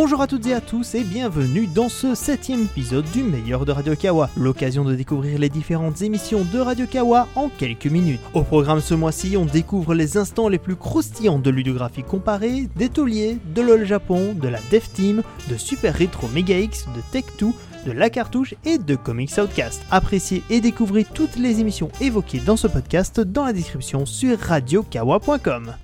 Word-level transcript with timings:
Bonjour 0.00 0.22
à 0.22 0.28
toutes 0.28 0.46
et 0.46 0.54
à 0.54 0.60
tous 0.60 0.94
et 0.94 1.02
bienvenue 1.02 1.66
dans 1.66 1.88
ce 1.88 2.14
septième 2.14 2.62
épisode 2.62 3.04
du 3.10 3.24
meilleur 3.24 3.64
de 3.64 3.72
Radio 3.72 3.96
Kawa, 3.96 4.30
l'occasion 4.36 4.84
de 4.84 4.94
découvrir 4.94 5.40
les 5.40 5.48
différentes 5.48 6.02
émissions 6.02 6.46
de 6.52 6.60
Radio 6.60 6.86
Kawa 6.86 7.26
en 7.34 7.48
quelques 7.48 7.86
minutes. 7.86 8.20
Au 8.32 8.44
programme 8.44 8.80
ce 8.80 8.94
mois-ci, 8.94 9.36
on 9.36 9.44
découvre 9.44 9.94
les 9.94 10.16
instants 10.16 10.48
les 10.48 10.60
plus 10.60 10.76
croustillants 10.76 11.40
de 11.40 11.50
ludographie 11.50 12.04
comparée, 12.04 12.68
des 12.76 12.90
tauliers, 12.90 13.38
de 13.52 13.60
LOL 13.60 13.84
Japon, 13.84 14.36
de 14.40 14.46
la 14.46 14.60
Dev 14.70 14.84
Team, 14.94 15.24
de 15.50 15.56
Super 15.56 15.98
Retro 15.98 16.28
Mega 16.28 16.56
X, 16.56 16.86
de 16.94 17.18
Tech2, 17.18 17.52
de 17.84 17.90
la 17.90 18.08
cartouche 18.08 18.54
et 18.64 18.78
de 18.78 18.94
Comics 18.94 19.36
Outcast. 19.36 19.82
Appréciez 19.90 20.44
et 20.48 20.60
découvrez 20.60 21.04
toutes 21.12 21.34
les 21.34 21.58
émissions 21.58 21.90
évoquées 22.00 22.38
dans 22.38 22.56
ce 22.56 22.68
podcast 22.68 23.18
dans 23.18 23.46
la 23.46 23.52
description 23.52 24.06
sur 24.06 24.38
radiokawa.com. 24.38 25.74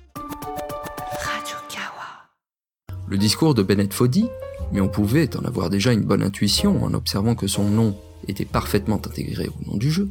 Le 3.07 3.17
discours 3.19 3.53
de 3.53 3.61
Bennett 3.61 3.93
Foddy, 3.93 4.25
mais 4.71 4.81
on 4.81 4.87
pouvait 4.87 5.35
en 5.37 5.45
avoir 5.45 5.69
déjà 5.69 5.93
une 5.93 6.03
bonne 6.03 6.23
intuition 6.23 6.83
en 6.83 6.93
observant 6.95 7.35
que 7.35 7.45
son 7.45 7.65
nom 7.65 7.95
était 8.27 8.45
parfaitement 8.45 8.95
intégré 8.95 9.47
au 9.47 9.71
nom 9.71 9.77
du 9.77 9.91
jeu, 9.91 10.09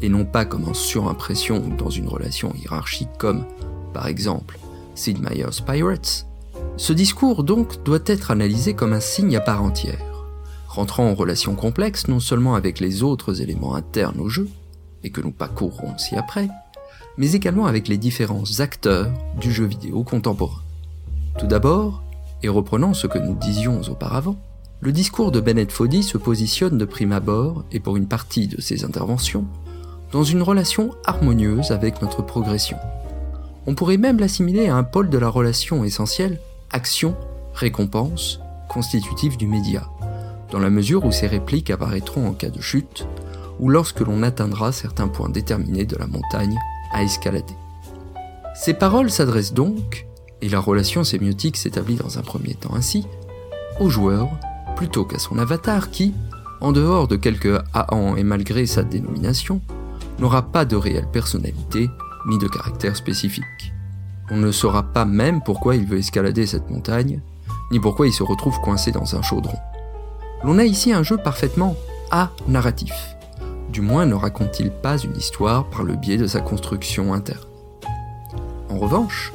et 0.00 0.08
non 0.08 0.24
pas 0.24 0.44
comme 0.44 0.68
en 0.68 0.74
surimpression 0.74 1.64
ou 1.64 1.74
dans 1.76 1.90
une 1.90 2.06
relation 2.06 2.54
hiérarchique 2.54 3.08
comme, 3.18 3.44
par 3.92 4.06
exemple, 4.06 4.58
Sid 4.94 5.20
Meier's 5.20 5.60
Pirates. 5.60 6.26
Ce 6.76 6.92
discours 6.92 7.42
donc 7.42 7.82
doit 7.82 7.98
être 8.06 8.30
analysé 8.30 8.74
comme 8.74 8.92
un 8.92 9.00
signe 9.00 9.36
à 9.36 9.40
part 9.40 9.64
entière, 9.64 9.98
rentrant 10.68 11.08
en 11.08 11.14
relation 11.14 11.56
complexe 11.56 12.06
non 12.06 12.20
seulement 12.20 12.54
avec 12.54 12.78
les 12.78 13.02
autres 13.02 13.42
éléments 13.42 13.74
internes 13.74 14.20
au 14.20 14.28
jeu, 14.28 14.48
et 15.02 15.10
que 15.10 15.20
nous 15.20 15.32
parcourrons 15.32 15.98
ci-après, 15.98 16.48
mais 17.18 17.32
également 17.32 17.66
avec 17.66 17.88
les 17.88 17.98
différents 17.98 18.60
acteurs 18.60 19.10
du 19.40 19.50
jeu 19.50 19.64
vidéo 19.64 20.04
contemporain. 20.04 20.62
Tout 21.38 21.46
d'abord, 21.46 22.02
et 22.42 22.48
reprenant 22.48 22.94
ce 22.94 23.06
que 23.06 23.18
nous 23.18 23.34
disions 23.34 23.80
auparavant, 23.90 24.36
le 24.80 24.92
discours 24.92 25.30
de 25.30 25.40
Bennett 25.40 25.70
Foddy 25.70 26.02
se 26.02 26.18
positionne 26.18 26.76
de 26.76 26.84
prime 26.84 27.12
abord, 27.12 27.64
et 27.70 27.78
pour 27.78 27.96
une 27.96 28.08
partie 28.08 28.48
de 28.48 28.60
ses 28.60 28.84
interventions, 28.84 29.44
dans 30.10 30.24
une 30.24 30.42
relation 30.42 30.90
harmonieuse 31.04 31.70
avec 31.70 32.02
notre 32.02 32.22
progression. 32.22 32.76
On 33.66 33.74
pourrait 33.74 33.96
même 33.96 34.18
l'assimiler 34.18 34.68
à 34.68 34.76
un 34.76 34.82
pôle 34.82 35.08
de 35.08 35.18
la 35.18 35.28
relation 35.28 35.84
essentielle, 35.84 36.40
action-récompense, 36.70 38.40
constitutive 38.68 39.36
du 39.36 39.46
média, 39.46 39.88
dans 40.50 40.58
la 40.58 40.70
mesure 40.70 41.04
où 41.04 41.12
ces 41.12 41.28
répliques 41.28 41.70
apparaîtront 41.70 42.26
en 42.26 42.32
cas 42.32 42.50
de 42.50 42.60
chute, 42.60 43.06
ou 43.60 43.68
lorsque 43.68 44.00
l'on 44.00 44.24
atteindra 44.24 44.72
certains 44.72 45.08
points 45.08 45.28
déterminés 45.28 45.84
de 45.84 45.96
la 45.96 46.08
montagne 46.08 46.58
à 46.92 47.04
escalader. 47.04 47.54
Ces 48.54 48.74
paroles 48.74 49.10
s'adressent 49.10 49.54
donc, 49.54 50.06
et 50.42 50.48
la 50.48 50.60
relation 50.60 51.04
sémiotique 51.04 51.56
s'établit 51.56 51.94
dans 51.94 52.18
un 52.18 52.22
premier 52.22 52.54
temps 52.54 52.74
ainsi, 52.74 53.06
au 53.80 53.88
joueur 53.88 54.28
plutôt 54.76 55.04
qu'à 55.04 55.18
son 55.18 55.38
avatar 55.38 55.90
qui, 55.90 56.12
en 56.60 56.72
dehors 56.72 57.08
de 57.08 57.16
quelques 57.16 57.60
ahans 57.72 58.16
et 58.16 58.24
malgré 58.24 58.66
sa 58.66 58.82
dénomination, 58.82 59.60
n'aura 60.18 60.42
pas 60.42 60.64
de 60.64 60.76
réelle 60.76 61.08
personnalité 61.10 61.88
ni 62.26 62.38
de 62.38 62.48
caractère 62.48 62.96
spécifique. 62.96 63.44
On 64.30 64.36
ne 64.36 64.52
saura 64.52 64.82
pas 64.82 65.04
même 65.04 65.42
pourquoi 65.42 65.76
il 65.76 65.86
veut 65.86 65.98
escalader 65.98 66.46
cette 66.46 66.70
montagne, 66.70 67.20
ni 67.70 67.80
pourquoi 67.80 68.06
il 68.06 68.12
se 68.12 68.22
retrouve 68.22 68.60
coincé 68.60 68.90
dans 68.92 69.16
un 69.16 69.22
chaudron. 69.22 69.56
L'on 70.44 70.58
a 70.58 70.64
ici 70.64 70.92
un 70.92 71.02
jeu 71.02 71.16
parfaitement 71.16 71.76
a-narratif. 72.10 72.94
Du 73.70 73.80
moins 73.80 74.06
ne 74.06 74.14
raconte-t-il 74.14 74.70
pas 74.70 74.98
une 74.98 75.16
histoire 75.16 75.68
par 75.70 75.82
le 75.82 75.94
biais 75.94 76.18
de 76.18 76.26
sa 76.26 76.40
construction 76.40 77.14
interne. 77.14 77.40
En 78.68 78.78
revanche, 78.78 79.32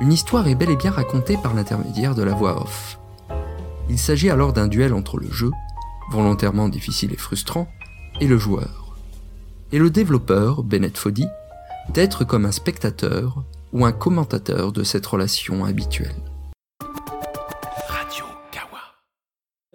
une 0.00 0.12
histoire 0.12 0.48
est 0.48 0.54
bel 0.54 0.70
et 0.70 0.76
bien 0.76 0.90
racontée 0.90 1.36
par 1.36 1.54
l'intermédiaire 1.54 2.14
de 2.14 2.22
la 2.22 2.34
voix 2.34 2.60
off. 2.62 2.98
Il 3.88 3.98
s'agit 3.98 4.30
alors 4.30 4.52
d'un 4.52 4.68
duel 4.68 4.94
entre 4.94 5.18
le 5.18 5.30
jeu, 5.30 5.50
volontairement 6.10 6.68
difficile 6.68 7.12
et 7.12 7.18
frustrant, 7.18 7.68
et 8.20 8.26
le 8.26 8.38
joueur. 8.38 8.96
Et 9.70 9.78
le 9.78 9.90
développeur, 9.90 10.62
Bennett 10.62 10.96
Foddy, 10.96 11.26
d'être 11.92 12.24
comme 12.24 12.46
un 12.46 12.52
spectateur 12.52 13.42
ou 13.72 13.84
un 13.84 13.92
commentateur 13.92 14.72
de 14.72 14.82
cette 14.82 15.06
relation 15.06 15.64
habituelle. 15.64 16.14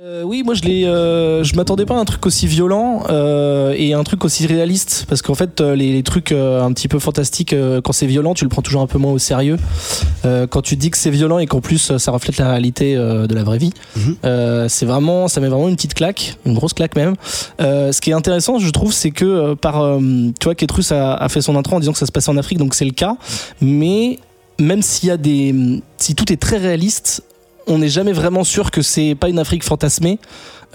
Euh, 0.08 0.24
oui, 0.24 0.42
moi 0.46 0.54
je 0.54 0.62
l'ai, 0.62 0.86
euh, 0.86 1.44
je 1.44 1.54
m'attendais 1.58 1.86
pas 1.86 1.96
à 1.96 1.98
un 1.98 2.06
truc 2.06 2.26
aussi 2.26 2.48
violent 2.48 3.04
euh, 3.10 3.74
et 3.76 3.92
un 3.94 4.06
truc 4.06 4.24
aussi 4.24 4.48
réaliste 4.48 5.06
parce 5.10 5.22
qu'en 5.22 5.34
fait 5.36 5.60
les, 5.60 5.92
les 5.92 6.02
trucs 6.04 6.32
un 6.32 6.72
petit 6.72 6.88
peu 6.88 6.98
fantastiques 6.98 7.54
quand 7.84 7.92
c'est 7.92 8.06
violent, 8.06 8.34
tu 8.34 8.46
le 8.46 8.50
prends 8.50 8.62
toujours 8.62 8.82
un 8.82 8.88
peu 8.88 9.00
moins 9.00 9.12
au 9.12 9.18
sérieux. 9.18 9.58
Quand 10.24 10.62
tu 10.62 10.78
dis 10.78 10.92
que 10.92 10.98
c'est 10.98 11.10
violent 11.10 11.40
et 11.40 11.46
qu'en 11.46 11.60
plus 11.60 11.98
ça 11.98 12.12
reflète 12.12 12.38
la 12.38 12.50
réalité 12.52 12.96
de 12.96 13.34
la 13.34 13.44
vraie 13.44 13.58
vie, 13.58 13.72
Mhm. 13.98 14.68
c'est 14.70 14.86
vraiment, 14.86 15.28
ça 15.28 15.42
met 15.42 15.50
vraiment 15.50 15.68
une 15.68 15.76
petite 15.76 15.94
claque, 15.94 16.38
une 16.46 16.54
grosse 16.54 16.74
claque 16.74 16.96
même. 16.96 17.16
Ce 17.60 18.00
qui 18.00 18.12
est 18.12 18.14
intéressant, 18.14 18.60
je 18.60 18.70
trouve, 18.70 18.94
c'est 18.94 19.12
que 19.12 19.56
par, 19.56 19.98
tu 20.40 20.44
vois, 20.46 20.56
Ketrus 20.56 20.92
a, 20.92 21.16
a 21.16 21.30
fait 21.30 21.42
son 21.42 21.56
intro 21.58 21.76
en 21.76 21.80
disant 21.80 21.92
que 21.92 22.00
ça 22.00 22.06
se 22.06 22.12
passe 22.12 22.30
en 22.30 22.38
Afrique, 22.38 22.60
donc 22.60 22.76
c'est 22.76 22.86
le 22.86 22.92
cas, 22.92 23.18
mais 23.62 24.20
même 24.60 24.82
s'il 24.82 25.10
y 25.10 25.12
a 25.12 25.18
des, 25.18 25.54
si 25.98 26.16
tout 26.16 26.32
est 26.32 26.38
très 26.38 26.58
réaliste, 26.58 27.24
on 27.68 27.78
n'est 27.80 27.90
jamais 27.90 28.14
vraiment 28.14 28.44
sûr 28.44 28.72
que 28.72 28.82
c'est 28.82 29.16
pas 29.16 29.30
une 29.30 29.40
Afrique 29.40 29.64
fantasmée. 29.64 30.20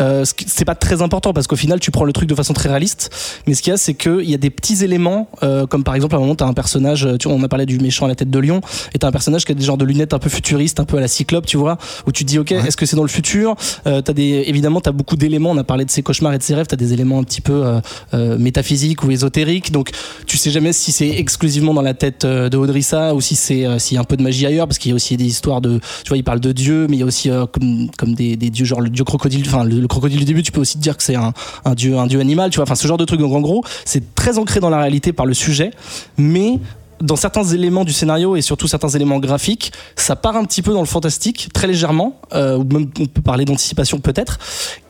Euh, 0.01 0.25
c'est 0.47 0.65
pas 0.65 0.75
très 0.75 1.03
important 1.03 1.33
parce 1.33 1.47
qu'au 1.47 1.57
final 1.57 1.79
tu 1.79 1.91
prends 1.91 2.05
le 2.05 2.13
truc 2.13 2.29
de 2.29 2.35
façon 2.35 2.53
très 2.55 2.69
réaliste. 2.69 3.11
Mais 3.47 3.55
ce 3.55 3.63
qu'il 3.63 3.71
y 3.71 3.75
a 3.75 3.77
c'est 3.77 3.95
qu'il 3.95 4.29
y 4.29 4.35
a 4.35 4.39
des 4.39 4.51
petits 4.51 4.85
éléments 4.85 5.29
euh, 5.43 5.67
comme 5.67 5.85
par 5.85 5.95
exemple 5.95 6.15
à 6.15 6.19
un 6.19 6.21
moment 6.21 6.35
t'as 6.35 6.47
un 6.47 6.55
personnage 6.55 7.09
tu 7.19 7.29
vois, 7.29 7.37
on 7.37 7.43
a 7.43 7.49
parlé 7.49 7.67
du 7.67 7.79
méchant 7.79 8.07
à 8.07 8.09
la 8.09 8.15
tête 8.15 8.31
de 8.31 8.39
lion 8.39 8.61
et 8.95 8.99
t'as 8.99 9.09
un 9.09 9.13
personnage 9.13 9.45
qui 9.45 9.53
a 9.53 9.55
des 9.55 9.65
genres 9.65 9.77
de 9.77 9.85
lunettes 9.85 10.15
un 10.15 10.19
peu 10.19 10.31
futuristes 10.31 10.81
un 10.81 10.85
peu 10.85 10.97
à 10.97 11.01
la 11.01 11.09
cyclope 11.09 11.47
tu 11.47 11.57
vois 11.57 11.79
où 12.07 12.13
tu 12.13 12.25
te 12.25 12.29
dis 12.29 12.39
ok 12.39 12.53
est-ce 12.53 12.77
que 12.77 12.87
c'est 12.87 12.97
dans 12.97 13.03
le 13.03 13.09
futur? 13.09 13.55
Euh, 13.87 14.03
t'as 14.03 14.13
des 14.13 14.45
évidemment 14.47 14.81
t'as 14.81 14.93
beaucoup 14.93 15.17
d'éléments. 15.17 15.51
On 15.51 15.59
a 15.59 15.65
parlé 15.65 15.85
de 15.85 15.91
ses 15.91 16.03
cauchemars 16.03 16.35
et 16.35 16.39
de 16.39 16.43
ses 16.43 16.55
rêves. 16.55 16.67
T'as 16.67 16.77
des 16.77 16.93
éléments 16.93 17.19
un 17.19 17.25
petit 17.25 17.41
peu 17.41 17.65
euh, 17.65 17.81
euh, 18.15 18.39
métaphysiques 18.39 19.03
ou 19.05 19.11
ésotériques. 19.11 19.73
Donc 19.73 19.91
tu 20.27 20.37
sais 20.37 20.51
jamais 20.51 20.73
si 20.73 20.93
c'est 20.93 21.09
exclusivement 21.09 21.75
dans 21.75 21.83
la 21.83 21.95
tête 21.95 22.25
euh, 22.25 22.49
de 22.49 22.57
Audrissa 22.57 23.15
ou 23.15 23.21
si 23.21 23.37
c'est 23.37 23.67
euh, 23.67 23.79
s'il 23.79 23.97
y 23.97 23.99
a 23.99 24.01
un 24.01 24.05
peu 24.05 24.17
de 24.17 24.23
magie 24.23 24.47
ailleurs 24.47 24.67
parce 24.67 24.79
qu'il 24.79 24.91
y 24.91 24.93
a 24.93 24.97
aussi 24.97 25.17
des 25.17 25.27
histoires 25.27 25.61
de 25.61 25.81
tu 26.05 26.09
vois 26.09 26.17
il 26.17 26.25
parle 26.25 26.41
de 26.41 26.53
dieu 26.53 26.87
mais 26.89 26.97
il 26.97 27.01
y 27.01 27.03
a 27.03 27.07
aussi 27.07 27.31
comme 27.53 27.89
comme 27.97 28.15
des, 28.15 28.37
des 28.37 28.51
dieux 28.51 28.65
genre 28.65 28.81
le 28.81 28.91
dieu 28.91 29.05
crocodile 29.05 29.45
enfin 29.47 29.65
le, 29.65 29.82
le 29.83 29.89
crocodile 29.89 30.21
du 30.21 30.25
début 30.25 30.43
tu 30.43 30.53
peux 30.53 30.61
aussi 30.61 30.79
te 30.79 30.83
dire 30.83 30.97
que 30.97 31.03
c'est 31.03 31.17
un, 31.17 31.33
dieu 31.75 31.99
un 31.99 32.07
dieu 32.07 32.21
animal 32.21 32.51
tu 32.51 32.57
vois. 32.57 32.65
Enfin 32.65 32.75
ce 32.75 32.87
genre 32.89 32.99
de 32.99 33.05
truc. 33.05 33.21
Donc 33.21 33.35
en 33.35 33.41
gros 33.41 33.63
c'est 33.85 34.15
très 34.15 34.39
ancré 34.39 34.61
dans 34.61 34.71
la 34.71 34.79
réalité 34.79 35.13
par 35.13 35.27
le 35.27 35.35
sujet. 35.35 35.71
Mais 36.17 36.59
dans 37.03 37.17
certains 37.17 37.45
éléments 37.45 37.85
du 37.85 37.93
scénario 37.93 38.37
et 38.37 38.43
surtout 38.43 38.69
certains 38.69 38.89
éléments 38.89 39.19
graphiques, 39.19 39.73
ça 39.97 40.17
part 40.17 40.37
un 40.37 40.45
petit 40.45 40.63
peu 40.63 40.73
dans 40.73 40.81
le 40.81 40.87
fantastique, 40.87 41.49
très 41.53 41.67
légèrement, 41.67 42.21
euh, 42.33 42.57
ou 42.57 42.65
même 42.65 42.91
on 43.01 43.07
peut 43.07 43.23
parler 43.23 43.45
d'anticipation 43.45 43.99
peut-être. 43.99 44.39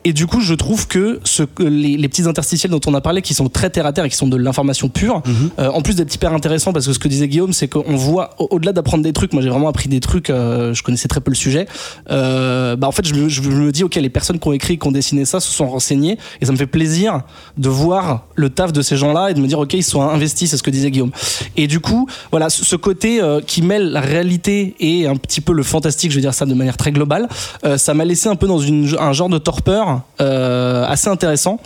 Et 0.05 0.11
du 0.13 0.27
coup, 0.27 0.41
je 0.41 0.53
trouve 0.53 0.87
que 0.87 1.19
ce, 1.23 1.43
les, 1.59 1.95
les 1.97 2.07
petits 2.09 2.27
interstitiels 2.27 2.71
dont 2.71 2.81
on 2.87 2.93
a 2.93 3.01
parlé, 3.01 3.21
qui 3.21 3.33
sont 3.33 3.47
très 3.49 3.69
terre 3.69 3.85
à 3.85 3.93
terre 3.93 4.05
et 4.05 4.09
qui 4.09 4.17
sont 4.17 4.27
de 4.27 4.35
l'information 4.37 4.89
pure, 4.89 5.21
euh, 5.59 5.69
en 5.69 5.81
plus 5.81 5.95
d'être 5.95 6.13
hyper 6.13 6.33
intéressant, 6.33 6.73
parce 6.73 6.85
que 6.87 6.93
ce 6.93 6.99
que 6.99 7.07
disait 7.07 7.27
Guillaume, 7.27 7.53
c'est 7.53 7.67
qu'on 7.69 7.95
voit, 7.95 8.31
au- 8.39 8.47
au-delà 8.51 8.73
d'apprendre 8.73 9.03
des 9.03 9.13
trucs, 9.13 9.31
moi 9.33 9.41
j'ai 9.41 9.49
vraiment 9.49 9.69
appris 9.69 9.87
des 9.89 9.99
trucs, 10.01 10.29
euh, 10.29 10.73
je 10.73 10.83
connaissais 10.83 11.07
très 11.07 11.21
peu 11.21 11.31
le 11.31 11.35
sujet, 11.35 11.67
euh, 12.11 12.75
bah 12.75 12.87
en 12.87 12.91
fait 12.91 13.05
je 13.07 13.13
me, 13.13 13.29
je 13.29 13.41
me 13.41 13.71
dis, 13.71 13.83
ok, 13.83 13.95
les 13.95 14.09
personnes 14.09 14.39
qui 14.39 14.47
ont 14.47 14.53
écrit, 14.53 14.77
qui 14.77 14.87
ont 14.87 14.91
dessiné 14.91 15.25
ça, 15.25 15.39
se 15.39 15.51
sont 15.51 15.67
renseignées, 15.67 16.17
et 16.41 16.45
ça 16.45 16.51
me 16.51 16.57
fait 16.57 16.67
plaisir 16.67 17.21
de 17.57 17.69
voir 17.69 18.25
le 18.35 18.49
taf 18.49 18.73
de 18.73 18.81
ces 18.81 18.97
gens-là 18.97 19.29
et 19.31 19.33
de 19.33 19.39
me 19.39 19.47
dire, 19.47 19.59
ok, 19.59 19.73
ils 19.73 19.83
sont 19.83 20.01
investis, 20.01 20.49
c'est 20.49 20.57
ce 20.57 20.63
que 20.63 20.69
disait 20.71 20.91
Guillaume. 20.91 21.11
Et 21.55 21.67
du 21.67 21.79
coup, 21.79 22.07
voilà, 22.31 22.49
ce 22.49 22.75
côté 22.75 23.21
euh, 23.21 23.39
qui 23.45 23.61
mêle 23.61 23.91
la 23.91 24.01
réalité 24.01 24.75
et 24.79 25.07
un 25.07 25.15
petit 25.15 25.39
peu 25.41 25.53
le 25.53 25.63
fantastique, 25.63 26.11
je 26.11 26.15
veux 26.15 26.21
dire 26.21 26.33
ça 26.33 26.45
de 26.45 26.53
manière 26.53 26.77
très 26.77 26.91
globale, 26.91 27.27
euh, 27.65 27.77
ça 27.77 27.93
m'a 27.93 28.05
laissé 28.05 28.27
un 28.27 28.35
peu 28.35 28.47
dans 28.47 28.59
une, 28.59 28.93
un 28.99 29.13
genre 29.13 29.29
de 29.29 29.37
torpeur 29.37 29.92
euh, 30.21 30.85
assez 30.87 31.09
intéressant. 31.09 31.59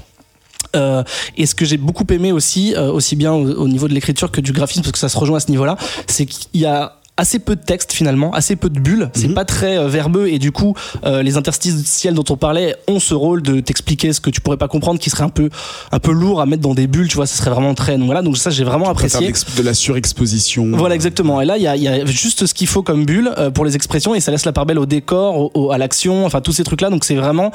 Euh, 0.75 1.03
et 1.37 1.45
ce 1.45 1.55
que 1.55 1.65
j'ai 1.65 1.77
beaucoup 1.77 2.05
aimé 2.09 2.31
aussi, 2.31 2.73
euh, 2.75 2.91
aussi 2.91 3.15
bien 3.15 3.31
au, 3.33 3.45
au 3.63 3.67
niveau 3.67 3.87
de 3.87 3.93
l'écriture 3.93 4.31
que 4.31 4.41
du 4.41 4.51
graphisme, 4.51 4.81
parce 4.81 4.91
que 4.91 4.99
ça 4.99 5.09
se 5.09 5.17
rejoint 5.17 5.37
à 5.37 5.39
ce 5.39 5.49
niveau-là, 5.49 5.77
c'est 6.07 6.25
qu'il 6.25 6.59
y 6.61 6.65
a 6.65 6.93
assez 7.19 7.39
peu 7.39 7.55
de 7.55 7.61
texte 7.63 7.93
finalement, 7.93 8.31
assez 8.33 8.55
peu 8.55 8.69
de 8.69 8.79
bulles, 8.79 9.09
c'est 9.15 9.29
pas 9.33 9.43
très 9.45 9.75
euh, 9.79 9.87
verbeux 9.87 10.27
et 10.27 10.37
du 10.37 10.51
coup 10.51 10.75
euh, 11.03 11.23
les 11.23 11.35
interstitiels 11.35 12.13
dont 12.13 12.23
on 12.29 12.37
parlait 12.37 12.75
ont 12.87 12.99
ce 12.99 13.15
rôle 13.15 13.41
de 13.41 13.59
t'expliquer 13.59 14.13
ce 14.13 14.21
que 14.21 14.29
tu 14.29 14.39
pourrais 14.39 14.57
pas 14.57 14.67
comprendre 14.67 14.99
qui 14.99 15.09
serait 15.09 15.23
un 15.23 15.29
peu 15.29 15.49
un 15.91 15.97
peu 15.97 16.11
lourd 16.11 16.41
à 16.41 16.45
mettre 16.45 16.61
dans 16.61 16.75
des 16.75 16.85
bulles, 16.85 17.07
tu 17.07 17.15
vois, 17.15 17.25
ça 17.25 17.35
serait 17.37 17.49
vraiment 17.49 17.73
très 17.73 17.97
donc 17.97 18.05
voilà, 18.05 18.21
donc 18.21 18.37
ça 18.37 18.51
j'ai 18.51 18.63
vraiment 18.63 18.93
préfère 18.93 19.19
apprécié. 19.21 19.55
de 19.57 19.63
la 19.63 19.73
surexposition. 19.73 20.67
Voilà, 20.73 20.93
exactement. 20.93 21.41
Et 21.41 21.45
là, 21.45 21.57
il 21.57 21.63
y 21.63 21.67
a, 21.67 21.75
il 21.75 21.81
y 21.81 21.87
a 21.87 22.05
juste 22.05 22.45
ce 22.45 22.53
qu'il 22.53 22.67
faut 22.67 22.83
comme 22.83 23.03
bulle 23.05 23.31
euh, 23.39 23.49
pour 23.49 23.65
les 23.65 23.75
expressions 23.75 24.13
et 24.13 24.19
ça 24.19 24.29
laisse 24.31 24.45
la 24.45 24.53
part 24.53 24.67
belle 24.67 24.77
au 24.79 24.85
décor, 24.85 25.37
au- 25.39 25.51
au- 25.55 25.71
à 25.71 25.79
l'action, 25.79 26.23
enfin 26.23 26.41
tous 26.41 26.51
ces 26.51 26.63
trucs-là. 26.63 26.91
Donc 26.91 27.03
c'est 27.03 27.15
vraiment 27.15 27.51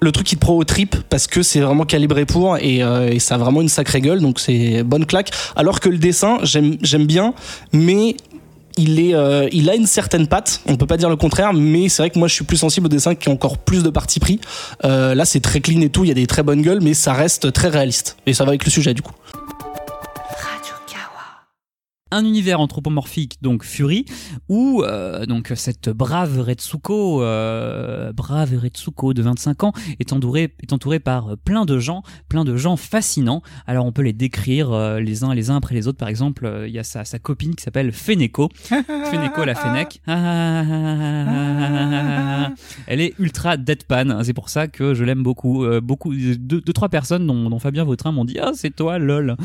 le 0.00 0.12
truc 0.12 0.26
qui 0.26 0.36
te 0.36 0.40
prend 0.40 0.54
au 0.54 0.64
trip 0.64 0.96
parce 1.08 1.26
que 1.26 1.42
c'est 1.42 1.60
vraiment 1.60 1.84
calibré 1.84 2.24
pour 2.24 2.56
et, 2.56 2.82
euh, 2.82 3.18
ça 3.18 3.34
a 3.34 3.38
vraiment 3.38 3.60
une 3.60 3.68
sacrée 3.68 4.00
gueule. 4.00 4.20
Donc 4.20 4.40
c'est 4.40 4.82
bonne 4.82 5.06
claque. 5.06 5.30
Alors 5.56 5.80
que 5.80 5.88
le 5.88 5.98
dessin, 5.98 6.38
j'aime 6.42 6.76
j'aime 6.82 7.06
bien, 7.06 7.34
mais 7.72 8.16
il, 8.76 9.00
est, 9.00 9.14
euh, 9.14 9.48
il 9.52 9.68
a 9.68 9.74
une 9.74 9.86
certaine 9.86 10.26
patte, 10.26 10.62
on 10.66 10.76
peut 10.76 10.86
pas 10.86 10.96
dire 10.96 11.10
le 11.10 11.16
contraire, 11.16 11.52
mais 11.52 11.88
c'est 11.88 12.02
vrai 12.02 12.10
que 12.10 12.18
moi 12.18 12.28
je 12.28 12.34
suis 12.34 12.44
plus 12.44 12.56
sensible 12.56 12.86
au 12.86 12.88
dessin 12.88 13.14
qui 13.14 13.28
a 13.28 13.32
encore 13.32 13.58
plus 13.58 13.82
de 13.82 13.90
parti 13.90 14.20
pris. 14.20 14.40
Euh, 14.84 15.14
là 15.14 15.24
c'est 15.24 15.40
très 15.40 15.60
clean 15.60 15.80
et 15.80 15.90
tout, 15.90 16.04
il 16.04 16.08
y 16.08 16.12
a 16.12 16.14
des 16.14 16.26
très 16.26 16.42
bonnes 16.42 16.62
gueules, 16.62 16.80
mais 16.80 16.94
ça 16.94 17.12
reste 17.12 17.52
très 17.52 17.68
réaliste. 17.68 18.16
Et 18.26 18.32
ça 18.32 18.44
va 18.44 18.50
avec 18.50 18.64
le 18.64 18.70
sujet 18.70 18.94
du 18.94 19.02
coup. 19.02 19.12
Un 22.10 22.24
univers 22.24 22.60
anthropomorphique, 22.60 23.38
donc 23.42 23.64
Fury, 23.64 24.04
où 24.48 24.82
euh, 24.82 25.26
donc 25.26 25.52
cette 25.54 25.88
brave 25.88 26.40
Retsuko, 26.40 27.22
euh, 27.22 28.12
brave 28.12 28.54
Retsuko 28.60 29.14
de 29.14 29.22
25 29.22 29.64
ans, 29.64 29.72
est 29.98 30.12
entourée 30.12 30.54
est 30.62 30.72
entourée 30.72 30.98
par 30.98 31.36
plein 31.44 31.64
de 31.64 31.78
gens, 31.78 32.02
plein 32.28 32.44
de 32.44 32.56
gens 32.56 32.76
fascinants. 32.76 33.42
Alors 33.66 33.86
on 33.86 33.92
peut 33.92 34.02
les 34.02 34.12
décrire 34.12 34.72
euh, 34.72 35.00
les 35.00 35.22
uns 35.24 35.34
les 35.34 35.50
uns 35.50 35.56
après 35.56 35.74
les 35.74 35.86
autres. 35.86 35.98
Par 35.98 36.08
exemple, 36.08 36.46
euh, 36.46 36.66
il 36.66 36.74
y 36.74 36.78
a 36.78 36.84
sa, 36.84 37.04
sa 37.04 37.18
copine 37.18 37.54
qui 37.54 37.62
s'appelle 37.62 37.92
Feneko, 37.92 38.48
Feneko 38.70 39.44
la 39.44 39.54
Fennec. 39.54 40.00
Elle 42.86 43.00
est 43.00 43.14
ultra 43.18 43.56
deadpan. 43.56 44.24
C'est 44.24 44.34
pour 44.34 44.48
ça 44.48 44.66
que 44.68 44.94
je 44.94 45.04
l'aime 45.04 45.22
beaucoup. 45.22 45.64
Beaucoup 45.82 46.14
deux, 46.14 46.60
deux 46.60 46.72
trois 46.72 46.88
personnes 46.88 47.26
dont, 47.26 47.50
dont 47.50 47.58
Fabien 47.58 47.84
Vautrin 47.84 48.12
m'ont 48.12 48.24
dit 48.24 48.38
ah 48.40 48.52
c'est 48.54 48.74
toi 48.74 48.98
lol. 48.98 49.36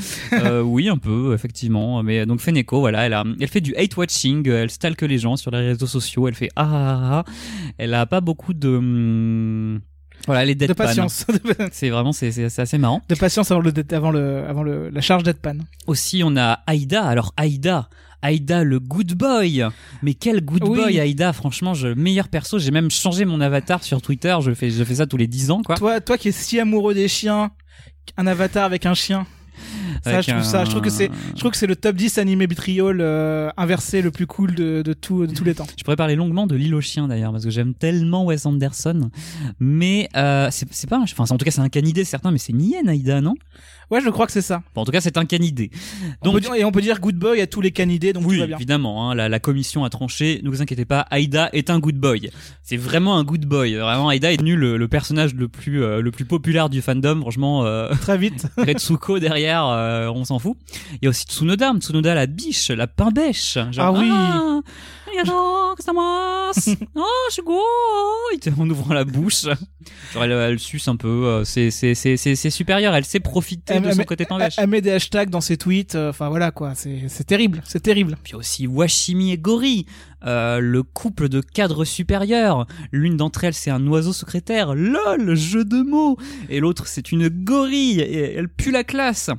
Oui 0.64 0.90
un 0.90 0.98
peu 0.98 1.34
effectivement. 1.34 2.02
Mais 2.04 2.26
donc 2.26 2.40
Feneko 2.40 2.55
voilà 2.72 3.06
elle 3.06 3.14
a 3.14 3.24
elle 3.40 3.48
fait 3.48 3.62
du 3.62 3.76
hate 3.76 3.96
watching. 3.98 4.48
Elle 4.50 4.70
stalke 4.70 5.02
les 5.02 5.18
gens 5.18 5.36
sur 5.36 5.52
les 5.52 5.60
réseaux 5.60 5.88
sociaux. 5.88 6.28
Elle 6.28 6.36
fait 6.36 6.50
ah 6.56 6.68
ah 6.72 7.00
ah. 7.02 7.24
ah. 7.28 7.32
Elle 7.78 7.94
a 7.94 8.06
pas 8.06 8.22
beaucoup 8.22 8.54
de 8.54 8.70
hum, 8.70 9.82
voilà, 10.26 10.44
elle 10.44 10.50
est 10.50 10.56
De 10.56 10.66
deadpan. 10.68 10.86
patience. 10.86 11.26
C'est 11.72 11.90
vraiment 11.90 12.12
c'est 12.12 12.32
c'est 12.32 12.60
assez 12.62 12.78
marrant. 12.78 13.02
de 13.08 13.16
patience 13.16 13.52
avant 13.52 13.62
le, 13.62 13.74
avant 13.92 14.12
le, 14.12 14.44
avant 14.48 14.64
le, 14.64 14.90
la 14.90 15.02
charge 15.02 15.24
deadpan. 15.24 15.58
Aussi, 15.88 16.22
on 16.24 16.36
a 16.38 16.64
Aïda. 16.68 17.04
Alors, 17.06 17.34
Aïda. 17.38 17.90
Aïda, 18.22 18.64
le 18.64 18.80
good 18.80 19.14
boy. 19.14 19.66
Mais 20.02 20.16
quel 20.16 20.44
good 20.44 20.64
Oui. 20.64 20.80
boy, 20.80 21.00
Aïda. 21.00 21.32
Franchement, 21.32 21.76
je, 21.76 21.90
meilleur 21.90 22.28
perso. 22.30 22.58
J'ai 22.58 22.72
même 22.72 22.90
changé 22.90 23.24
mon 23.26 23.40
avatar 23.40 23.84
sur 23.84 24.02
Twitter. 24.02 24.36
Je 24.42 24.54
fais, 24.54 24.72
je 24.72 24.84
fais 24.84 24.96
ça 24.96 25.06
tous 25.06 25.18
les 25.18 25.28
10 25.28 25.52
ans, 25.52 25.62
quoi. 25.62 25.76
Toi, 25.76 26.02
toi 26.02 26.18
qui 26.18 26.30
es 26.30 26.32
si 26.32 26.60
amoureux 26.60 26.96
des 26.96 27.08
chiens, 27.08 27.52
un 28.18 28.26
avatar 28.26 28.64
avec 28.64 28.88
un 28.88 28.96
chien. 28.96 29.28
Ça, 30.04 30.22
je 30.22 30.32
trouve 30.32 30.44
ça, 30.44 30.66
je 30.66 30.70
trouve 30.72 30.82
que 30.82 30.90
c'est, 30.90 31.10
je 31.34 31.40
trouve 31.40 31.52
que 31.52 31.58
c'est 31.58 31.68
le 31.68 31.76
top 31.76 31.96
10 31.96 32.18
animé 32.18 32.48
Bitriol 32.48 33.00
euh, 33.02 33.50
inversé 33.58 34.02
le 34.02 34.12
plus 34.12 34.28
cool 34.28 34.56
de, 34.56 34.82
de 34.82 34.94
tout, 34.94 35.26
de 35.28 35.34
tous 35.34 35.44
les 35.44 35.56
temps. 35.56 35.68
Je 35.78 35.84
pourrais 35.84 35.96
parler 35.96 36.16
longuement 36.16 36.48
de 36.48 36.56
l'île 36.56 36.76
aux 36.76 36.82
chiens 36.82 37.08
d'ailleurs 37.08 37.32
parce 37.32 37.44
que 37.44 37.50
j'aime 37.50 37.74
tellement 37.74 38.26
Wes 38.26 38.46
Anderson. 38.46 39.10
Mais 39.60 40.10
euh, 40.16 40.50
c'est 40.52 40.90
pas, 40.90 40.98
un- 40.98 41.04
enfin 41.04 41.26
en 41.30 41.38
tout 41.38 41.46
cas 41.46 41.52
c'est 41.52 41.62
un 41.62 41.70
canidé 41.70 42.04
certain, 42.04 42.32
mais 42.32 42.38
c'est 42.38 42.54
Nien 42.54 42.88
Aïda 42.88 43.22
non? 43.22 43.36
Ouais, 43.92 44.02
je 44.02 44.10
crois 44.10 44.26
que 44.26 44.32
c'est 44.32 44.42
ça. 44.42 44.64
Bon, 44.74 44.82
En 44.82 44.86
tout 44.86 44.92
cas 44.92 45.02
c'est 45.02 45.18
un 45.18 45.26
canidé. 45.26 45.70
On 46.22 46.26
Donc 46.26 46.34
peut 46.36 46.40
dire- 46.42 46.56
et 46.56 46.66
on 46.66 46.72
peut 46.72 46.82
dire 46.82 47.00
good 47.00 47.16
boy 47.18 47.40
à 47.42 47.48
tous 47.48 47.62
les 47.62 47.72
canidés, 47.72 48.14
donc 48.14 48.24
oui, 48.26 48.36
tout 48.36 48.42
va 48.42 48.48
bien. 48.48 48.56
évidemment, 48.58 49.10
hein, 49.12 49.16
la, 49.16 49.30
la 49.30 49.40
commission 49.40 49.84
a 49.84 49.90
tranché. 49.90 50.42
Ne 50.44 50.50
vous 50.50 50.62
inquiétez 50.62 50.86
pas, 50.86 51.02
Aïda 51.12 51.50
est 51.54 51.70
un 51.70 51.80
good 51.80 51.96
boy. 51.98 52.30
C'est 52.64 52.78
vraiment 52.78 53.18
un 53.18 53.24
good 53.24 53.46
boy. 53.46 53.76
Vraiment, 53.76 54.10
Aïda 54.10 54.32
est 54.32 54.38
devenu 54.38 54.56
le, 54.56 54.78
le 54.78 54.88
personnage 54.88 55.34
le 55.36 55.48
plus 55.48 55.84
euh, 55.84 56.02
le 56.02 56.12
plus 56.12 56.26
populaire 56.26 56.70
du 56.70 56.82
fandom. 56.82 57.22
Franchement, 57.22 57.66
euh, 57.66 57.90
Très 58.02 58.18
vite. 58.18 58.48
Retsuko 58.58 59.20
derrière, 59.20 59.66
euh, 59.68 60.08
on 60.10 60.26
s'en 60.26 60.40
fout. 60.40 60.58
Il 60.94 61.00
y 61.04 61.08
a 61.08 61.10
aussi 61.10 61.26
Tsunoda, 61.26 61.74
Tsunoda 61.80 62.16
la 62.16 62.26
biche, 62.26 62.70
la 62.70 62.88
pain 62.88 63.12
bêche. 63.12 63.54
Genre, 63.72 63.86
Ah 63.86 63.92
oui. 63.92 64.10
Ah, 64.12 64.60
Oh, 66.96 68.52
En 68.60 68.70
ouvrant 68.70 68.94
la 68.94 69.04
bouche. 69.06 69.44
Genre, 70.14 70.24
elle, 70.24 70.32
elle 70.32 70.60
suce 70.60 70.88
un 70.88 70.96
peu. 70.96 71.08
euh, 71.08 71.44
C'est, 71.44 71.72
c'est, 71.72 71.96
c'est, 71.96 72.18
c'est, 72.18 72.36
c'est 72.36 72.50
supérieur. 72.50 72.96
Elle 72.96 73.06
sait 73.06 73.20
profiter 73.20 73.76
de 73.80 73.86
son 73.92 74.04
côté 74.06 74.26
bêche. 74.38 74.56
Elle 74.58 74.68
met 74.70 74.82
des 74.82 74.92
hashtags 74.92 75.30
dans 75.30 75.42
ses 75.42 75.58
tweets. 75.58 75.96
euh, 75.96 76.10
Enfin 76.10 76.30
voilà 76.30 76.52
quoi, 76.52 76.74
c'est, 76.76 77.04
c'est 77.08 77.24
terrible, 77.26 77.62
c'est 77.66 77.82
terrible. 77.82 78.18
Puis 78.24 78.36
aussi 78.36 78.68
Washimi 78.68 79.32
et 79.32 79.38
Gori, 79.38 79.86
euh, 80.26 80.60
le 80.60 80.84
couple 80.84 81.30
de 81.30 81.42
cadres 81.42 81.86
supérieurs. 81.86 82.66
L'une 82.92 83.18
d'entre 83.18 83.44
elles, 83.44 83.54
c'est 83.54 83.72
un 83.72 83.86
oiseau 83.88 84.14
secrétaire. 84.14 84.74
LOL, 84.76 85.36
jeu 85.36 85.66
de 85.66 85.82
mots. 85.82 86.18
Et 86.50 86.60
l'autre, 86.60 86.88
c'est 86.88 87.12
une 87.12 87.30
gorille. 87.30 88.00
Et 88.02 88.34
elle 88.36 88.50
pue 88.50 88.72
la 88.72 88.84
classe. 88.84 89.30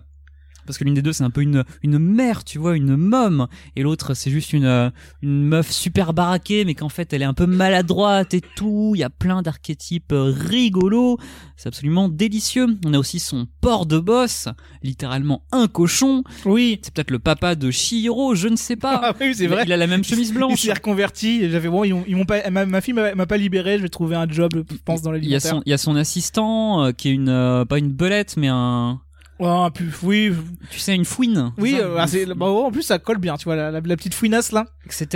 Parce 0.66 0.78
que 0.78 0.84
l'une 0.84 0.94
des 0.94 1.02
deux, 1.02 1.12
c'est 1.12 1.24
un 1.24 1.30
peu 1.30 1.40
une, 1.42 1.64
une 1.82 1.98
mère, 1.98 2.44
tu 2.44 2.58
vois, 2.58 2.76
une 2.76 2.96
môme. 2.96 3.46
Et 3.76 3.82
l'autre, 3.82 4.14
c'est 4.14 4.30
juste 4.30 4.52
une, 4.52 4.64
euh, 4.64 4.90
une 5.22 5.42
meuf 5.44 5.70
super 5.70 6.12
baraquée, 6.12 6.64
mais 6.64 6.74
qu'en 6.74 6.88
fait, 6.88 7.12
elle 7.12 7.22
est 7.22 7.26
un 7.26 7.34
peu 7.34 7.46
maladroite 7.46 8.34
et 8.34 8.40
tout. 8.56 8.92
Il 8.94 8.98
y 8.98 9.04
a 9.04 9.10
plein 9.10 9.42
d'archétypes 9.42 10.12
euh, 10.12 10.32
rigolos. 10.36 11.18
C'est 11.56 11.68
absolument 11.68 12.08
délicieux. 12.08 12.66
On 12.84 12.92
a 12.94 12.98
aussi 12.98 13.18
son 13.18 13.46
port 13.60 13.86
de 13.86 13.98
boss, 13.98 14.48
littéralement 14.82 15.42
un 15.52 15.68
cochon. 15.68 16.22
Oui. 16.44 16.80
C'est 16.82 16.92
peut-être 16.92 17.10
le 17.10 17.18
papa 17.18 17.54
de 17.54 17.70
Shihiro, 17.70 18.34
je 18.34 18.48
ne 18.48 18.56
sais 18.56 18.76
pas. 18.76 19.00
Ah 19.02 19.14
oui, 19.20 19.34
c'est 19.34 19.44
Il 19.44 19.50
vrai. 19.50 19.62
Il 19.66 19.72
a 19.72 19.76
la 19.76 19.86
même 19.86 20.04
chemise 20.04 20.28
Il 20.30 20.34
blanche. 20.34 20.60
s'est 20.60 20.72
reconverti. 20.72 21.48
J'avais 21.50 21.68
bon, 21.68 21.84
ils, 21.84 21.92
ont- 21.92 22.04
ils 22.06 22.16
m'ont 22.16 22.24
pas, 22.24 22.48
ma, 22.50 22.66
ma 22.66 22.80
fille 22.80 22.94
m'a 22.94 23.14
m'a 23.14 23.26
pas 23.26 23.36
libéré. 23.36 23.76
Je 23.78 23.82
vais 23.82 23.88
trouver 23.88 24.16
un 24.16 24.28
job, 24.28 24.50
je 24.70 24.76
pense, 24.84 25.02
dans 25.02 25.14
Il 25.14 25.24
y 25.24 25.34
a 25.34 25.38
l'alimentaire. 25.38 25.50
son, 25.52 25.62
il 25.64 25.70
y 25.70 25.72
a 25.72 25.78
son 25.78 25.96
assistant 25.96 26.84
euh, 26.84 26.92
qui 26.92 27.08
est 27.08 27.12
une, 27.12 27.28
euh, 27.28 27.64
pas 27.64 27.78
une 27.78 27.92
belette, 27.92 28.36
mais 28.36 28.48
un, 28.48 29.00
Oh, 29.38 29.68
oui, 30.02 30.32
tu 30.70 30.78
sais, 30.78 30.94
une 30.94 31.04
fouine. 31.04 31.52
oui. 31.58 31.76
Euh, 31.78 31.96
ah, 31.98 32.06
une 32.16 32.32
bah, 32.34 32.46
en 32.46 32.70
plus, 32.70 32.82
ça 32.82 32.98
colle 32.98 33.18
bien. 33.18 33.36
Tu 33.36 33.44
vois 33.44 33.56
la, 33.56 33.70
la, 33.70 33.80
la 33.80 33.96
petite 33.96 34.14
fouinasse 34.14 34.50
là. 34.52 34.64
etc. 34.86 35.06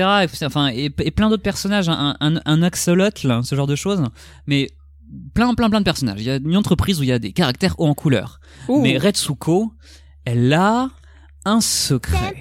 Et, 0.41 0.45
enfin, 0.45 0.69
et, 0.69 0.91
et 0.99 1.11
plein 1.11 1.31
d'autres 1.31 1.43
personnages, 1.43 1.89
un, 1.89 2.17
un, 2.21 2.41
un 2.45 2.63
axolotl, 2.63 3.41
ce 3.43 3.55
genre 3.55 3.67
de 3.67 3.77
choses. 3.77 4.03
Mais 4.47 4.69
plein, 5.35 5.55
plein, 5.55 5.71
plein 5.71 5.81
de 5.81 5.85
personnages. 5.85 6.21
Il 6.21 6.27
y 6.27 6.31
a 6.31 6.37
une 6.37 6.57
entreprise 6.57 7.01
où 7.01 7.03
il 7.03 7.09
y 7.09 7.13
a 7.13 7.19
des 7.19 7.33
caractères 7.33 7.75
hauts 7.79 7.87
en 7.89 7.95
couleur. 7.95 8.41
Ouh. 8.69 8.83
Mais 8.83 8.99
Retsuko, 8.99 9.73
elle 10.27 10.53
a 10.53 10.91
un 11.47 11.61
secret. 11.63 12.39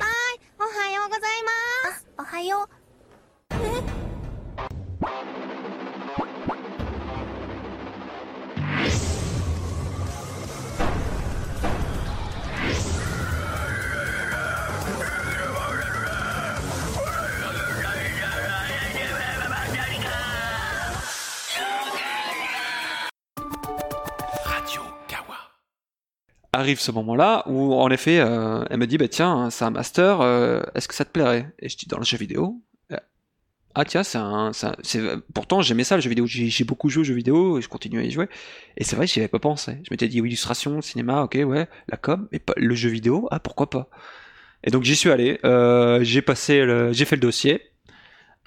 Arrive 26.59 26.79
ce 26.79 26.91
moment-là 26.91 27.43
où 27.47 27.73
en 27.73 27.89
effet 27.89 28.19
euh, 28.19 28.63
elle 28.69 28.77
me 28.79 28.87
dit 28.87 28.97
bah 28.97 29.07
tiens 29.07 29.49
c'est 29.49 29.65
un 29.65 29.71
master 29.71 30.21
euh, 30.21 30.61
est-ce 30.75 30.87
que 30.87 30.95
ça 30.95 31.05
te 31.05 31.11
plairait? 31.11 31.51
Et 31.59 31.69
je 31.69 31.77
dis 31.77 31.87
dans 31.87 31.97
le 31.97 32.05
jeu 32.05 32.17
vidéo 32.17 32.61
Euh, 32.91 32.97
ah 33.75 33.85
tiens 33.85 34.03
c'est 34.03 34.17
un, 34.19 34.51
un- 34.51 35.21
pourtant 35.33 35.61
j'aimais 35.61 35.83
ça 35.85 35.95
le 35.97 36.01
jeu 36.01 36.09
vidéo. 36.09 36.25
J'ai 36.27 36.63
beaucoup 36.65 36.89
joué 36.89 37.01
aux 37.01 37.05
jeux 37.05 37.15
vidéo 37.15 37.59
et 37.59 37.61
je 37.61 37.69
continue 37.69 37.99
à 37.99 38.03
y 38.03 38.11
jouer. 38.11 38.27
Et 38.77 38.83
c'est 38.85 38.95
vrai 38.97 39.07
j'y 39.07 39.19
avais 39.19 39.29
pas 39.29 39.39
pensé. 39.39 39.71
Je 39.85 39.89
m'étais 39.91 40.07
dit 40.09 40.19
illustration 40.19 40.81
cinéma 40.81 41.23
ok 41.23 41.35
ouais 41.45 41.67
la 41.89 41.97
com 41.97 42.27
mais 42.31 42.39
pas 42.39 42.53
le 42.57 42.75
jeu 42.75 42.89
vidéo 42.89 43.27
ah 43.31 43.39
pourquoi 43.39 43.69
pas? 43.69 43.89
Et 44.65 44.71
donc 44.71 44.83
j'y 44.83 44.95
suis 44.95 45.11
allé 45.11 45.39
j'ai 46.03 46.21
passé 46.21 46.53
j'ai 46.93 47.05
fait 47.05 47.15
le 47.17 47.21
dossier 47.21 47.61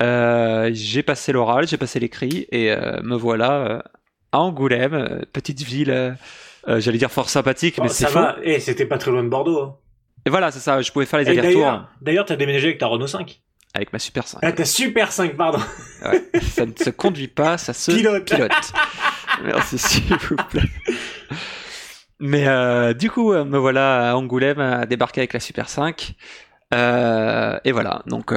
j'ai 0.00 1.02
passé 1.02 1.32
l'oral 1.32 1.68
j'ai 1.68 1.76
passé 1.76 2.00
l'écrit 2.00 2.46
et 2.52 2.74
me 3.02 3.16
voilà 3.16 3.84
à 4.32 4.40
Angoulême 4.40 5.24
petite 5.32 5.62
ville 5.62 6.16
euh, 6.68 6.80
j'allais 6.80 6.98
dire 6.98 7.10
fort 7.10 7.28
sympathique, 7.30 7.78
mais 7.78 7.86
Oh, 7.88 7.92
c'est 7.92 8.06
faux. 8.06 8.20
et 8.42 8.60
c'était 8.60 8.86
pas 8.86 8.98
très 8.98 9.10
loin 9.10 9.22
de 9.24 9.28
Bordeaux. 9.28 9.60
hein. 9.60 9.76
Et 10.26 10.30
voilà, 10.30 10.50
c'est 10.52 10.60
ça, 10.60 10.80
je 10.82 10.92
pouvais 10.92 11.06
faire 11.06 11.18
les 11.20 11.26
Et 11.26 11.30
allers-retours 11.30 11.62
d'ailleurs, 11.62 11.88
d'ailleurs, 12.00 12.24
t'as 12.26 12.36
déménagé 12.36 12.68
avec 12.68 12.78
ta 12.78 12.86
Renault 12.86 13.06
5. 13.08 13.40
avec 13.74 13.92
ma 13.92 13.98
Super 13.98 14.26
5. 14.28 14.38
Ah, 14.42 14.52
t'as 14.52 14.64
Super 14.64 15.10
5, 15.12 15.36
pardon. 15.36 15.58
Ouais, 16.04 16.22
ça 16.42 16.64
ne 16.66 16.72
se 16.76 16.90
conduit 16.90 17.28
pas, 17.28 17.58
ça 17.58 17.72
se 17.72 17.90
Pilote. 18.20 18.72
Merci, 19.42 19.78
s'il 19.78 20.14
vous 20.16 20.36
plaît. 20.50 20.62
Mais 22.20 22.46
euh, 22.46 22.94
du 22.94 23.10
coup, 23.10 23.32
euh, 23.32 23.44
me 23.44 23.58
voilà 23.58 24.10
à 24.10 24.14
Angoulême 24.14 24.60
à 24.60 24.86
débarquer 24.86 25.22
avec 25.22 25.32
la 25.32 25.40
Super 25.40 25.68
5. 25.68 26.14
Euh, 26.74 27.58
et 27.64 27.72
voilà, 27.72 28.02
donc 28.06 28.32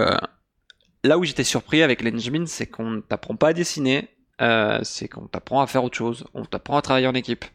là 1.04 1.18
où 1.18 1.24
j'étais 1.24 1.44
surpris 1.44 1.84
avec 1.84 2.02
l'Engine, 2.02 2.48
c'est 2.48 2.66
qu'on 2.68 2.90
ne 2.90 3.00
t'apprend 3.02 3.36
pas 3.36 3.50
à 3.50 3.54
dessiner, 3.54 4.10
euh, 4.42 4.80
c'est 4.84 5.08
qu'on 5.08 5.28
t'apprend 5.28 5.62
à 5.62 5.68
faire 5.68 5.84
autre 5.84 5.96
chose, 5.98 6.26
on 6.34 6.44
t'apprend 6.46 6.78
à 6.78 6.82
travailler 6.82 7.08
en 7.08 7.14
équipe. 7.14 7.46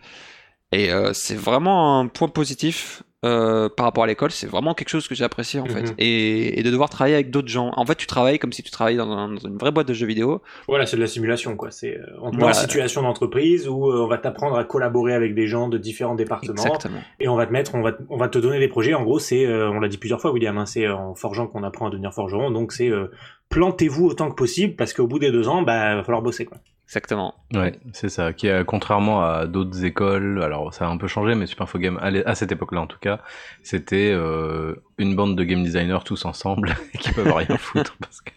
Et 0.73 0.93
euh, 0.93 1.13
c'est 1.13 1.35
vraiment 1.35 1.99
un 2.01 2.07
point 2.07 2.29
positif 2.29 3.03
euh, 3.23 3.69
par 3.69 3.85
rapport 3.85 4.05
à 4.05 4.07
l'école, 4.07 4.31
c'est 4.31 4.47
vraiment 4.47 4.73
quelque 4.73 4.89
chose 4.89 5.07
que 5.07 5.15
j'ai 5.15 5.25
apprécié 5.25 5.61
en 5.61 5.67
fait. 5.67 5.83
Mhm. 5.83 5.95
Et, 5.99 6.59
et 6.59 6.63
de 6.63 6.71
devoir 6.71 6.89
travailler 6.89 7.17
avec 7.17 7.31
d'autres 7.31 7.49
gens. 7.49 7.71
En 7.77 7.85
fait, 7.85 7.97
tu 7.97 8.07
travailles 8.07 8.39
comme 8.39 8.53
si 8.53 8.63
tu 8.63 8.71
travaillais 8.71 8.97
dans, 8.97 9.11
un- 9.11 9.29
dans 9.35 9.41
une 9.49 9.59
vraie 9.59 9.73
boîte 9.73 9.89
de 9.89 9.93
jeux 9.93 10.07
vidéo. 10.07 10.41
Voilà, 10.69 10.87
c'est 10.87 10.97
de 10.97 11.03
la 11.03 11.07
simulation, 11.07 11.55
quoi. 11.55 11.71
C'est, 11.71 11.99
euh, 11.99 12.07
Voilà. 12.33 12.49
en 12.49 12.53
situation 12.55 13.03
d'entreprise 13.03 13.69
où 13.69 13.91
euh, 13.91 14.01
on 14.05 14.07
va 14.07 14.17
t'apprendre 14.17 14.57
à 14.57 14.65
collaborer 14.65 15.13
avec 15.13 15.35
des 15.35 15.47
gens 15.49 15.69
de 15.69 15.77
différents 15.77 16.15
départements. 16.15 16.55
Exactement. 16.63 17.01
Et 17.19 17.29
on 17.29 17.37
va 17.37 17.47
te 17.47 17.53
mettre, 17.53 17.75
on 17.75 17.83
va, 17.83 17.93
on 18.09 18.17
va 18.17 18.29
te 18.29 18.39
donner 18.39 18.59
des 18.59 18.69
projets. 18.69 18.95
En 18.95 19.03
gros, 19.03 19.19
c'est, 19.19 19.45
euh, 19.45 19.69
on 19.71 19.81
l'a 19.81 19.89
dit 19.89 19.99
plusieurs 19.99 20.21
fois, 20.23 20.33
William, 20.33 20.57
hein, 20.57 20.65
c'est 20.65 20.87
euh, 20.87 20.97
en 20.97 21.15
forgeant 21.15 21.47
qu'on 21.47 21.63
apprend 21.63 21.89
à 21.89 21.91
devenir 21.91 22.15
forgeron. 22.15 22.51
Donc 22.51 22.73
c'est, 22.73 22.89
euh, 22.89 23.11
plantez-vous 23.51 24.07
autant 24.07 24.31
que 24.31 24.35
possible 24.37 24.77
parce 24.77 24.95
qu'au 24.95 25.07
bout 25.07 25.19
des 25.19 25.31
deux 25.31 25.47
ans, 25.47 25.61
bah, 25.61 25.97
va 25.97 26.05
falloir 26.05 26.23
bosser, 26.23 26.47
quoi. 26.47 26.57
Exactement. 26.91 27.35
Ouais, 27.55 27.79
c'est 27.93 28.09
ça. 28.09 28.33
Qui 28.33 28.51
a, 28.51 28.65
contrairement 28.65 29.23
à 29.25 29.47
d'autres 29.47 29.85
écoles, 29.85 30.43
alors 30.43 30.75
ça 30.75 30.87
a 30.87 30.89
un 30.89 30.97
peu 30.97 31.07
changé, 31.07 31.37
mais 31.37 31.47
Super 31.47 31.63
Info 31.63 31.79
Game, 31.79 32.01
à 32.03 32.35
cette 32.35 32.51
époque-là 32.51 32.81
en 32.81 32.89
tout 32.89 32.99
cas, 33.01 33.21
c'était 33.63 34.11
euh, 34.13 34.75
une 34.99 35.15
bande 35.15 35.37
de 35.37 35.45
game 35.45 35.63
designers 35.63 36.01
tous 36.05 36.25
ensemble 36.25 36.75
qui 36.99 37.13
peuvent 37.13 37.33
rien 37.33 37.57
foutre. 37.59 37.97
Parce 38.01 38.21
que... 38.23 38.33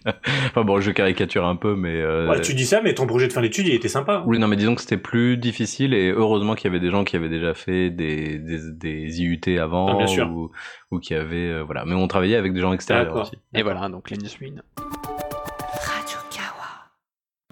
Enfin 0.49 0.63
bon, 0.63 0.79
je 0.79 0.91
caricature 0.91 1.47
un 1.47 1.55
peu, 1.55 1.75
mais. 1.75 1.99
euh, 1.99 2.29
Ouais, 2.29 2.41
tu 2.41 2.53
dis 2.53 2.65
ça, 2.65 2.79
mais 2.83 2.93
ton 2.93 3.07
projet 3.07 3.27
de 3.27 3.33
fin 3.33 3.41
d'études, 3.41 3.65
il 3.65 3.73
était 3.73 3.87
sympa. 3.87 4.23
Oui, 4.27 4.37
non, 4.37 4.47
mais 4.47 4.55
disons 4.55 4.75
que 4.75 4.81
c'était 4.81 4.97
plus 4.97 5.35
difficile 5.37 5.95
et 5.95 6.11
heureusement 6.11 6.53
qu'il 6.53 6.65
y 6.65 6.75
avait 6.75 6.79
des 6.79 6.91
gens 6.91 7.03
qui 7.03 7.15
avaient 7.15 7.29
déjà 7.29 7.55
fait 7.55 7.89
des, 7.89 8.37
des, 8.37 8.59
des 8.71 9.19
IUT 9.23 9.59
avant 9.59 9.87
Ah, 9.87 9.97
bien 9.97 10.05
sûr. 10.07 10.29
ou, 10.29 10.51
ou 10.91 10.99
qui 10.99 11.15
avaient. 11.15 11.49
euh, 11.49 11.63
voilà. 11.63 11.85
Mais 11.85 11.95
on 11.95 12.07
travaillait 12.07 12.37
avec 12.37 12.53
des 12.53 12.61
gens 12.61 12.71
extérieurs 12.71 13.15
aussi. 13.15 13.35
Et 13.55 13.63
voilà, 13.63 13.89
donc 13.89 14.11
les 14.11 14.17
Newsmin. 14.17 14.61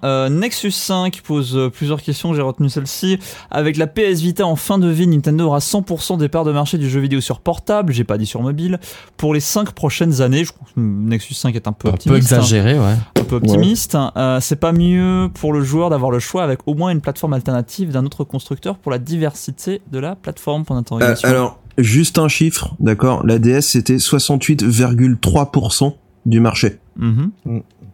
Euh, 0.04 0.30
Nexus 0.30 0.72
5 0.72 1.22
pose 1.22 1.56
euh, 1.56 1.70
plusieurs 1.70 2.02
questions, 2.02 2.34
j'ai 2.34 2.42
retenu 2.42 2.70
celle-ci. 2.70 3.20
Avec 3.50 3.78
la 3.78 3.88
PS 3.88 4.22
Vita 4.22 4.46
en 4.46 4.56
fin 4.56 4.78
de 4.80 4.88
vie, 4.88 5.08
Nintendo 5.08 5.46
aura 5.48 5.60
100% 5.60 6.18
des 6.18 6.30
parts 6.30 6.46
de 6.46 6.52
marché 6.52 6.78
du 6.78 6.90
jeu 6.90 7.00
vidéo 7.00 7.22
sur 7.22 7.40
portable, 7.40 7.94
j'ai 7.94 8.04
pas 8.04 8.18
dit 8.18 8.26
sur 8.26 8.42
mobile, 8.42 8.80
pour 9.18 9.34
les 9.34 9.40
5 9.40 9.72
prochaines 9.72 10.22
années. 10.22 10.44
Je 10.44 10.52
crois 10.54 10.68
que 10.76 10.80
Nexus 10.80 11.34
5 11.34 11.56
est 11.56 11.68
un 11.68 11.72
peu 11.72 11.88
Un 11.90 11.92
peu 11.92 11.96
optimiste. 11.98 12.32
hein. 12.34 12.38
exagéré, 12.38 12.80
ouais. 12.80 12.96
un 13.20 13.24
peu 13.24 13.36
optimiste. 13.36 13.98
Euh, 14.18 14.40
c'est 14.42 14.56
pas 14.56 14.72
mieux 14.72 15.30
pour 15.34 15.54
le 15.54 15.64
joueur 15.64 15.90
d'avoir 15.90 16.12
le 16.12 16.20
choix 16.20 16.44
avec 16.44 16.60
au 16.66 16.74
moins 16.74 16.92
une 16.92 17.02
plateforme 17.02 17.34
alternative 17.34 17.92
d'un 17.92 18.06
autre 18.06 18.24
constructeur 18.24 18.78
pour 18.78 18.92
la 18.92 18.98
diversité 19.00 19.82
de 19.92 20.00
la 20.00 20.16
plateforme 20.16 20.64
Euh, 20.72 21.16
alors, 21.24 21.60
juste 21.78 22.18
un 22.18 22.28
chiffre, 22.28 22.76
d'accord? 22.80 23.26
La 23.26 23.40
DS, 23.40 23.62
c'était 23.62 23.98
68,3% 23.98 25.94
du 26.26 26.40
marché. 26.40 26.78
Mhm. 26.98 27.32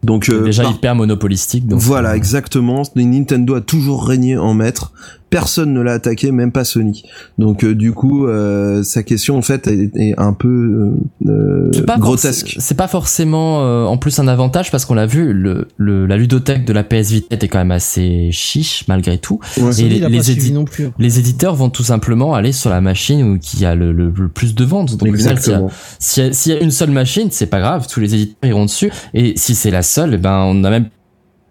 Donc, 0.02 0.28
euh, 0.28 0.44
Déjà 0.44 0.62
par- 0.62 0.72
hyper 0.72 0.94
monopolistique. 0.94 1.66
Donc 1.66 1.80
voilà, 1.80 2.16
exactement. 2.16 2.82
Nintendo 2.94 3.54
a 3.54 3.60
toujours 3.60 4.06
régné 4.06 4.36
en 4.36 4.54
maître. 4.54 4.92
Personne 5.30 5.74
ne 5.74 5.80
l'a 5.82 5.92
attaqué, 5.92 6.30
même 6.32 6.52
pas 6.52 6.64
Sony. 6.64 7.02
Donc, 7.38 7.62
euh, 7.64 7.74
du 7.74 7.92
coup, 7.92 8.26
euh, 8.26 8.82
sa 8.82 9.02
question, 9.02 9.36
en 9.36 9.42
fait, 9.42 9.66
est, 9.66 9.90
est 9.96 10.14
un 10.18 10.32
peu 10.32 10.94
euh, 11.26 11.70
C'est 11.72 11.84
pas 11.84 11.98
grotesque. 11.98 12.56
C'est 12.58 12.76
pas 12.76 12.88
forcément 12.88 13.62
euh, 13.62 13.84
en 13.84 13.96
plus 13.98 14.18
un 14.18 14.28
avantage 14.28 14.70
parce 14.70 14.84
qu'on 14.84 14.94
l'a 14.94 15.06
vu, 15.06 15.32
le, 15.32 15.68
le- 15.76 16.06
la 16.06 16.16
ludothèque 16.16 16.64
de 16.64 16.72
la 16.72 16.82
PS 16.84 17.10
Vita 17.10 17.34
était 17.34 17.48
quand 17.48 17.58
même 17.58 17.70
assez 17.72 18.30
chiche 18.32 18.84
malgré 18.88 19.18
tout. 19.18 19.38
Ouais. 19.58 19.68
Et 19.68 19.72
Sony, 19.72 19.88
les, 19.90 20.02
a 20.04 20.08
les 20.08 20.16
pas 20.18 20.22
suivi 20.22 20.48
édi- 20.50 20.52
non 20.54 20.64
plus. 20.64 20.88
les 20.98 21.18
éditeurs 21.18 21.54
vont 21.54 21.70
tout 21.70 21.82
simplement 21.84 22.34
aller 22.34 22.52
sur 22.52 22.70
la 22.70 22.80
machine 22.80 23.22
où 23.22 23.38
qui 23.38 23.64
a 23.66 23.74
le, 23.74 23.92
le- 23.92 24.12
le 24.16 24.28
plus 24.28 24.54
de 24.54 24.64
ventes. 24.64 24.96
Donc 24.96 25.14
s'il 25.16 25.26
y 25.26 25.28
a- 25.28 25.32
Exactement. 25.32 25.70
s'il 25.98 26.24
y, 26.24 26.26
a- 26.28 26.32
s'il 26.32 26.52
y 26.52 26.56
a 26.56 26.60
une 26.60 26.70
seule 26.70 26.90
machine, 26.90 27.28
c'est 27.30 27.46
pas 27.46 27.60
grave, 27.60 27.86
tous 27.86 28.00
les 28.00 28.14
éditeurs 28.14 28.48
iront 28.50 28.64
dessus. 28.64 28.90
Et 29.14 29.34
si 29.36 29.54
c'est 29.54 29.70
la 29.70 29.82
seule, 29.82 30.14
eh 30.14 30.18
ben 30.18 30.38
on 30.46 30.64
a 30.64 30.70
même 30.70 30.86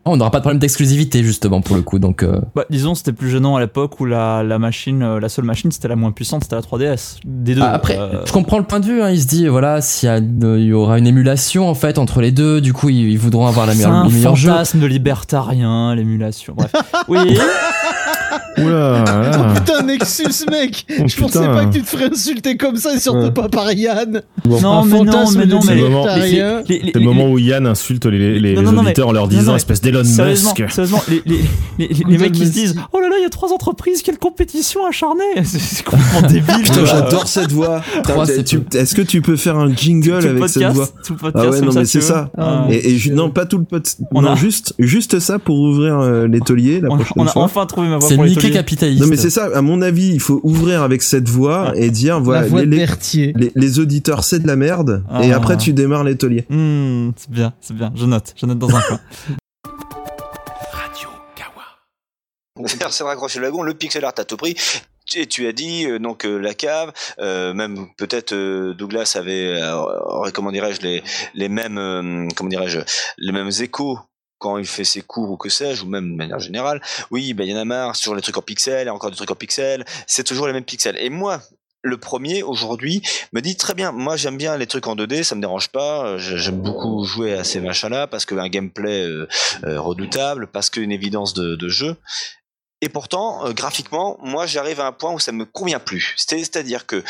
on 0.09 0.17
n'aura 0.17 0.31
pas 0.31 0.39
de 0.39 0.43
problème 0.43 0.59
d'exclusivité 0.59 1.23
justement 1.23 1.61
pour 1.61 1.75
le 1.75 1.81
coup. 1.81 1.99
Donc 1.99 2.23
euh, 2.23 2.39
Bah, 2.55 2.65
disons, 2.69 2.95
c'était 2.95 3.13
plus 3.13 3.29
gênant 3.29 3.55
à 3.55 3.59
l'époque 3.59 3.99
où 3.99 4.05
la, 4.05 4.43
la 4.43 4.59
machine, 4.59 5.01
euh, 5.03 5.19
la 5.19 5.29
seule 5.29 5.45
machine, 5.45 5.71
c'était 5.71 5.87
la 5.87 5.95
moins 5.95 6.11
puissante, 6.11 6.43
c'était 6.43 6.55
la 6.55 6.61
3DS. 6.61 7.17
Des 7.25 7.55
deux. 7.55 7.61
Ah, 7.63 7.71
Après, 7.73 7.97
euh, 7.97 8.25
je 8.25 8.31
comprends 8.31 8.57
le 8.57 8.63
point 8.65 8.79
de 8.79 8.85
vue. 8.85 9.01
Hein. 9.01 9.09
Il 9.11 9.21
se 9.21 9.27
dit, 9.27 9.47
voilà, 9.47 9.81
s'il 9.81 10.09
y, 10.09 10.73
aura 10.73 10.97
une 10.99 11.07
émulation 11.07 11.67
en 11.69 11.75
fait 11.75 11.97
entre 11.97 12.21
les 12.21 12.31
deux, 12.31 12.61
du 12.61 12.73
coup, 12.73 12.89
ils, 12.89 13.11
ils 13.11 13.19
voudront 13.19 13.47
avoir 13.47 13.65
la 13.65 13.73
meilleure, 13.75 13.91
un 13.91 14.03
le 14.07 14.11
meilleur 14.13 14.35
jeu. 14.35 14.49
fantasme 14.49 14.79
de 14.79 14.85
libertarien, 14.87 15.95
l'émulation. 15.95 16.53
Bref. 16.57 16.71
oui. 17.07 17.37
Oula, 18.57 19.03
Oh 19.07 19.53
putain, 19.55 19.83
Nexus, 19.83 20.45
mec 20.49 20.85
Oh, 20.99 21.03
Je 21.07 21.15
pensais 21.17 21.45
pas 21.45 21.65
que 21.65 21.73
tu 21.73 21.81
te 21.81 21.87
ferais 21.87 22.09
insulter 22.11 22.57
comme 22.57 22.75
ça, 22.77 22.95
et 22.95 22.99
surtout 22.99 23.17
Ouais. 23.19 23.31
pas 23.31 23.49
par 23.49 23.71
Yann 23.71 24.21
Bon. 24.45 24.61
Non, 24.61 24.83
mais 24.85 24.99
non, 25.01 25.29
mais 25.35 25.45
non, 25.45 25.59
mais 25.65 25.75
C'est 25.75 26.93
le 26.99 26.99
moment 27.05 27.29
où 27.29 27.37
Yann 27.37 27.65
insulte 27.67 28.05
les, 28.05 28.39
les, 28.39 28.53
Non, 28.55 28.61
les 28.61 28.65
non, 28.65 28.71
non, 28.71 28.81
mais- 28.81 28.87
auditeurs 28.89 29.07
en 29.09 29.11
leur 29.11 29.23
non, 29.23 29.29
disant 29.29 29.51
non, 29.51 29.57
espèce 29.57 29.81
Sérieusement, 30.04 30.54
Musk. 30.58 30.72
sérieusement, 30.72 31.01
les, 31.08 31.22
les, 31.25 31.38
les, 31.77 31.88
les- 31.88 31.88
les 31.88 32.01
Elon 32.16 32.20
mecs 32.24 32.32
qui 32.34 32.46
se 32.46 32.51
disent 32.51 32.75
Oh 32.94 33.00
là 33.00 33.10
là, 33.10 33.16
il 33.20 33.24
y 33.24 33.25
a 33.25 33.30
trois 33.30 33.51
entreprises, 33.54 34.01
quelle 34.01 34.18
compétition 34.18 34.86
acharnée 34.86 35.24
C'est 35.44 35.84
complètement 35.86 36.22
débile. 36.27 36.63
Putain, 36.63 36.86
j'adore 36.86 37.27
cette 37.27 37.51
voix. 37.51 37.82
Est-ce 38.74 38.96
que 38.96 39.01
tu 39.01 39.22
peux 39.22 39.36
faire 39.38 39.58
un 39.58 39.74
jingle 39.74 40.20
Tout 40.20 40.27
avec 40.27 40.48
cette 40.50 40.63
podcast, 40.63 40.75
voix 40.75 40.88
tout 41.06 41.16
podcast 41.16 41.46
Ah 41.48 41.50
ouais, 41.51 41.62
non, 41.62 41.72
ça, 41.72 41.80
mais 41.80 41.86
c'est 41.86 42.01
ça. 42.01 42.32
Ah. 42.38 42.68
Et, 42.70 42.98
non, 43.12 43.30
pas 43.32 43.46
tout 43.46 43.58
le 43.58 43.63
pot. 43.66 43.98
On 44.12 44.22
non, 44.22 44.32
a- 44.32 44.36
juste, 44.36 44.74
juste 44.80 45.20
ça 45.20 45.39
pour 45.39 45.60
ouvrir 45.60 46.00
euh, 46.00 46.27
la 46.27 46.38
On, 46.38 46.96
prochaine 46.98 47.13
on 47.18 47.25
a 47.25 47.32
fois. 47.32 47.44
enfin 47.44 47.66
trouvé 47.66 47.88
ma 47.88 47.98
voix 47.98 48.08
C'est 48.10 48.16
tauliers. 48.18 48.51
capitaliste. 48.51 49.01
Non, 49.01 49.08
mais 49.08 49.18
c'est 49.18 49.30
ça. 49.30 49.50
À 49.56 49.62
mon 49.62 49.82
avis, 49.82 50.10
il 50.13 50.20
faut 50.20 50.39
ouvrir 50.44 50.82
avec 50.84 51.01
cette 51.01 51.30
voix 51.30 51.74
et 51.75 51.89
dire 51.92 52.20
voilà, 52.20 52.48
les, 53.56 53.80
auditeurs, 53.80 54.24
c'est 54.24 54.39
de 54.39 54.48
la 54.48 54.56
merde. 54.56 55.04
Et 55.22 55.32
Ah. 55.32 55.38
après, 55.38 55.58
tu 55.58 55.74
démarres 55.74 56.04
les 56.04 56.16
tauliers. 56.18 56.46
Hmm, 56.50 57.12
c'est 57.16 57.30
bien, 57.32 57.54
c'est 57.62 57.75
bien. 57.75 57.92
Je 57.96 58.06
note, 58.06 58.34
je 58.36 58.46
note 58.46 58.58
dans 58.60 58.70
un 58.75 58.82
coin. 58.82 59.00
Merci 62.79 62.99
de 62.99 63.03
raccrocher 63.07 63.39
le 63.39 63.45
lagon, 63.45 63.61
le 63.61 63.73
pixel 63.73 64.03
art 64.05 64.13
à 64.17 64.25
tout 64.25 64.37
prix. 64.37 64.55
Et 65.15 65.25
tu 65.25 65.47
as 65.47 65.53
dit 65.53 65.85
euh, 65.85 65.99
donc 65.99 66.25
euh, 66.25 66.37
la 66.37 66.53
cave, 66.53 66.91
euh, 67.19 67.53
même 67.53 67.87
peut-être 67.97 68.33
euh, 68.33 68.73
Douglas 68.73 69.13
avait, 69.15 69.57
euh, 69.61 70.29
comment 70.33 70.51
dirais-je, 70.51 70.81
les, 70.81 71.01
les 71.33 71.47
mêmes, 71.49 72.27
comment 72.35 72.49
dirais-je, 72.49 72.79
les 73.17 73.31
mêmes 73.31 73.49
échos 73.61 73.99
quand 74.39 74.57
il 74.57 74.65
fait 74.67 74.83
ses 74.83 75.01
cours 75.01 75.31
ou 75.31 75.37
que 75.37 75.49
sais-je, 75.49 75.83
ou 75.83 75.87
même 75.87 76.11
de 76.11 76.15
manière 76.15 76.39
générale. 76.39 76.81
Oui, 77.09 77.33
ben 77.33 77.45
il 77.47 77.51
y 77.51 77.53
en 77.55 77.57
a 77.57 77.65
marre 77.65 77.95
sur 77.95 78.13
les 78.15 78.21
trucs 78.21 78.37
en 78.37 78.41
pixels, 78.41 78.87
et 78.87 78.89
encore 78.89 79.09
des 79.09 79.15
trucs 79.17 79.31
en 79.31 79.35
pixels. 79.35 79.83
C'est 80.05 80.23
toujours 80.25 80.45
les 80.45 80.53
mêmes 80.53 80.65
pixels. 80.65 80.97
Et 80.99 81.09
moi, 81.09 81.41
le 81.83 81.97
premier 81.97 82.43
aujourd'hui 82.43 83.01
me 83.33 83.39
dit 83.41 83.55
très 83.55 83.73
bien. 83.73 83.91
Moi, 83.93 84.15
j'aime 84.17 84.37
bien 84.37 84.57
les 84.57 84.67
trucs 84.67 84.85
en 84.87 84.95
2D, 84.95 85.23
ça 85.23 85.33
me 85.35 85.41
dérange 85.41 85.69
pas. 85.69 86.17
J'ai- 86.17 86.37
J'aime 86.37 86.59
beaucoup 86.61 87.03
jouer 87.05 87.33
à 87.33 87.43
ces 87.45 87.61
machins-là 87.61 88.07
parce 88.07 88.25
qu'un 88.25 88.47
gameplay 88.49 89.03
euh, 89.05 89.27
euh, 89.63 89.79
redoutable, 89.79 90.47
parce 90.47 90.69
qu'une 90.69 90.91
évidence 90.91 91.33
de, 91.33 91.55
de 91.55 91.69
jeu. 91.69 91.95
Et 92.81 92.89
pourtant, 92.89 93.46
euh, 93.48 93.53
graphiquement, 93.53 94.17
moi, 94.22 94.46
j'arrive 94.46 94.79
à 94.79 94.86
un 94.86 94.91
point 94.91 95.12
où 95.12 95.19
ça 95.19 95.31
me 95.31 95.46
convient 95.46 95.79
plus. 95.79 96.13
C'est- 96.17 96.38
C'est-à-dire 96.39 96.86
que 96.86 97.03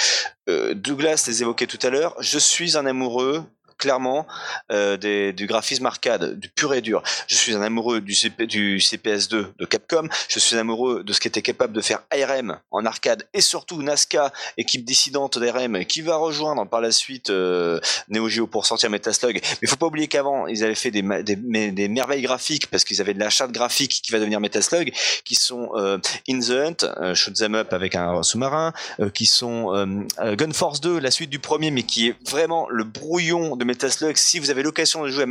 euh, 0.49 0.73
Douglas 0.73 1.25
les 1.27 1.41
évoquait 1.41 1.67
tout 1.67 1.79
à 1.85 1.89
l'heure. 1.89 2.15
Je 2.19 2.39
suis 2.39 2.77
un 2.77 2.85
amoureux 2.85 3.43
clairement 3.77 4.27
euh, 4.71 4.97
des, 4.97 5.33
du 5.33 5.47
graphisme 5.47 5.85
arcade, 5.85 6.39
du 6.39 6.49
pur 6.49 6.73
et 6.73 6.81
dur. 6.81 7.03
Je 7.27 7.35
suis 7.35 7.53
un 7.53 7.61
amoureux 7.61 8.01
du, 8.01 8.13
CP, 8.13 8.47
du 8.47 8.77
CPS2 8.77 9.47
de 9.57 9.65
Capcom. 9.65 10.07
Je 10.29 10.39
suis 10.39 10.57
amoureux 10.57 11.03
de 11.03 11.13
ce 11.13 11.19
qu'était 11.19 11.41
capable 11.41 11.73
de 11.73 11.81
faire 11.81 11.99
ARM 12.11 12.59
en 12.71 12.85
arcade 12.85 13.27
et 13.33 13.41
surtout 13.41 13.81
Nazca, 13.81 14.31
équipe 14.57 14.85
dissidente 14.85 15.37
d'ARM, 15.37 15.85
qui 15.85 16.01
va 16.01 16.15
rejoindre 16.15 16.67
par 16.67 16.81
la 16.81 16.91
suite 16.91 17.29
euh, 17.29 17.79
Neo 18.09 18.29
Geo 18.29 18.47
pour 18.47 18.65
sortir 18.65 18.89
Metaslug. 18.89 19.41
Mais 19.61 19.67
faut 19.67 19.75
pas 19.75 19.87
oublier 19.87 20.07
qu'avant, 20.07 20.47
ils 20.47 20.63
avaient 20.63 20.75
fait 20.75 20.91
des, 20.91 21.01
des, 21.01 21.87
merveilles 21.87 22.21
graphiques 22.21 22.67
parce 22.67 22.83
qu'ils 22.83 23.01
avaient 23.01 23.13
de 23.13 23.19
la 23.19 23.29
charte 23.29 23.51
graphique 23.51 24.01
qui 24.03 24.11
va 24.11 24.19
devenir 24.19 24.39
Metaslug, 24.39 24.93
qui 25.23 25.35
sont 25.35 25.69
euh, 25.75 25.97
In 26.29 26.39
the 26.39 26.49
Hunt, 26.51 26.87
euh, 27.01 27.15
Shoot 27.15 27.41
'em 27.41 27.55
Up 27.55 27.73
avec 27.73 27.95
un 27.95 28.23
sous-marin, 28.23 28.73
qui 29.13 29.25
sont 29.25 29.71
Gun 30.19 30.51
Force 30.53 30.81
2, 30.81 30.99
la 30.99 31.11
suite 31.11 31.29
du 31.29 31.39
premier, 31.39 31.71
mais 31.71 31.83
qui 31.83 32.09
est 32.09 32.15
vraiment 32.27 32.67
le 32.69 32.83
brouillon 32.83 33.55
de 33.55 33.65
Metaslug. 33.67 34.17
Si 34.17 34.39
vous 34.39 34.49
avez 34.49 34.63
l'occasion 34.63 35.03
de 35.03 35.09
jouer 35.09 35.25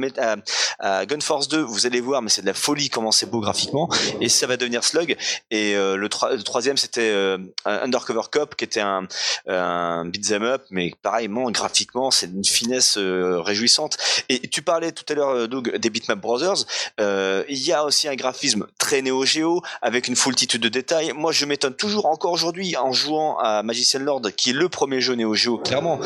à, 0.78 1.06
Gun 1.06 1.20
Force 1.20 1.48
2, 1.48 1.60
vous 1.60 1.86
allez 1.86 2.00
voir, 2.00 2.22
mais 2.22 2.28
c'est 2.30 2.42
de 2.42 2.46
la 2.46 2.54
folie 2.54 2.88
comment 2.90 3.10
c'est 3.12 3.26
beau 3.26 3.40
graphiquement, 3.40 3.88
et 4.20 4.28
ça 4.28 4.46
va 4.46 4.56
devenir 4.56 4.84
Slug. 4.84 5.16
Et 5.50 5.74
euh, 5.74 5.96
le, 5.96 6.08
tro- 6.08 6.28
le 6.30 6.42
troisième, 6.42 6.76
c'était 6.76 7.10
euh, 7.10 7.38
un 7.64 7.78
Undercover 7.84 8.22
Cop, 8.30 8.54
qui 8.54 8.64
était 8.64 8.80
un, 8.80 9.06
un 9.48 10.04
beat'em 10.06 10.42
up, 10.42 10.62
mais 10.70 10.92
pareillement 11.02 11.50
graphiquement, 11.50 12.10
c'est 12.10 12.32
d'une 12.32 12.44
finesse 12.44 12.98
euh, 12.98 13.40
réjouissante. 13.40 13.96
Et 14.28 14.48
tu 14.48 14.62
parlais 14.62 14.92
tout 14.92 15.04
à 15.08 15.14
l'heure, 15.14 15.48
Doug, 15.48 15.76
des 15.76 15.90
Bitmap 15.90 16.20
Brothers. 16.20 16.64
Il 16.98 17.58
y 17.58 17.72
a 17.72 17.84
aussi 17.84 18.08
un 18.08 18.14
graphisme 18.14 18.66
très 18.78 19.02
Neo 19.02 19.24
Geo 19.24 19.62
avec 19.82 20.08
une 20.08 20.16
foultitude 20.16 20.60
de 20.62 20.68
détails. 20.68 21.12
Moi, 21.14 21.32
je 21.32 21.44
m'étonne 21.46 21.74
toujours 21.74 22.06
encore 22.06 22.32
aujourd'hui 22.32 22.76
en 22.76 22.92
jouant 22.92 23.38
à 23.38 23.62
Magician 23.62 24.00
Lord, 24.00 24.22
qui 24.36 24.50
est 24.50 24.52
le 24.52 24.68
premier 24.68 25.00
jeu 25.00 25.14
Neo 25.14 25.34
Geo, 25.34 25.58
clairement, 25.58 26.00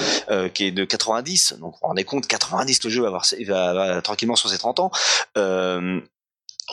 qui 0.55 0.67
est 0.67 0.71
de 0.71 0.85
90. 0.85 1.55
Donc, 1.61 1.73
vous 1.73 1.79
vous 1.83 1.87
rendez 1.89 2.05
compte, 2.21 2.29
90, 2.29 2.85
le 2.85 2.91
jeu 2.91 3.03
va, 3.03 3.09
avoir, 3.09 4.03
tranquillement 4.03 4.37
sur 4.37 4.49
ses 4.49 4.59
30 4.59 4.81
ans. 4.81 4.91
Euh, 5.37 6.01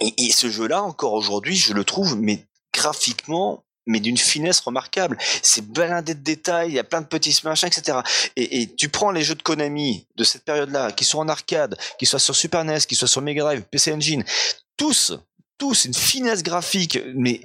et, 0.02 0.28
et 0.28 0.32
ce 0.32 0.50
jeu-là, 0.50 0.84
encore 0.84 1.14
aujourd'hui, 1.14 1.56
je 1.56 1.74
le 1.74 1.84
trouve, 1.84 2.18
mais 2.18 2.46
graphiquement, 2.74 3.64
mais 3.88 4.00
d'une 4.00 4.18
finesse 4.18 4.60
remarquable. 4.60 5.18
C'est 5.42 5.66
blindé 5.66 6.14
de 6.14 6.20
détails, 6.20 6.70
il 6.70 6.76
y 6.76 6.80
a 6.80 6.84
plein 6.84 7.02
de 7.02 7.08
petits 7.08 7.40
machins, 7.44 7.68
etc. 7.68 8.00
Et, 8.36 8.62
et 8.62 8.76
tu 8.76 8.90
prends 8.90 9.12
les 9.12 9.24
jeux 9.24 9.36
de 9.36 9.42
Konami 9.42 10.06
de 10.16 10.24
cette 10.24 10.44
période-là, 10.44 10.92
qui 10.92 11.06
sont 11.06 11.20
en 11.20 11.30
arcade, 11.30 11.78
qui 11.98 12.06
soient 12.06 12.20
sur 12.20 12.36
Super 12.36 12.64
NES, 12.64 12.80
qui 12.88 12.96
soient 12.96 13.08
sur 13.08 13.22
Mega 13.22 13.44
Drive, 13.44 13.64
PC 13.64 13.94
Engine, 13.94 14.24
tous, 14.76 15.18
tous 15.58 15.86
une 15.86 15.94
finesse 15.94 16.44
graphique, 16.44 17.00
mais 17.16 17.42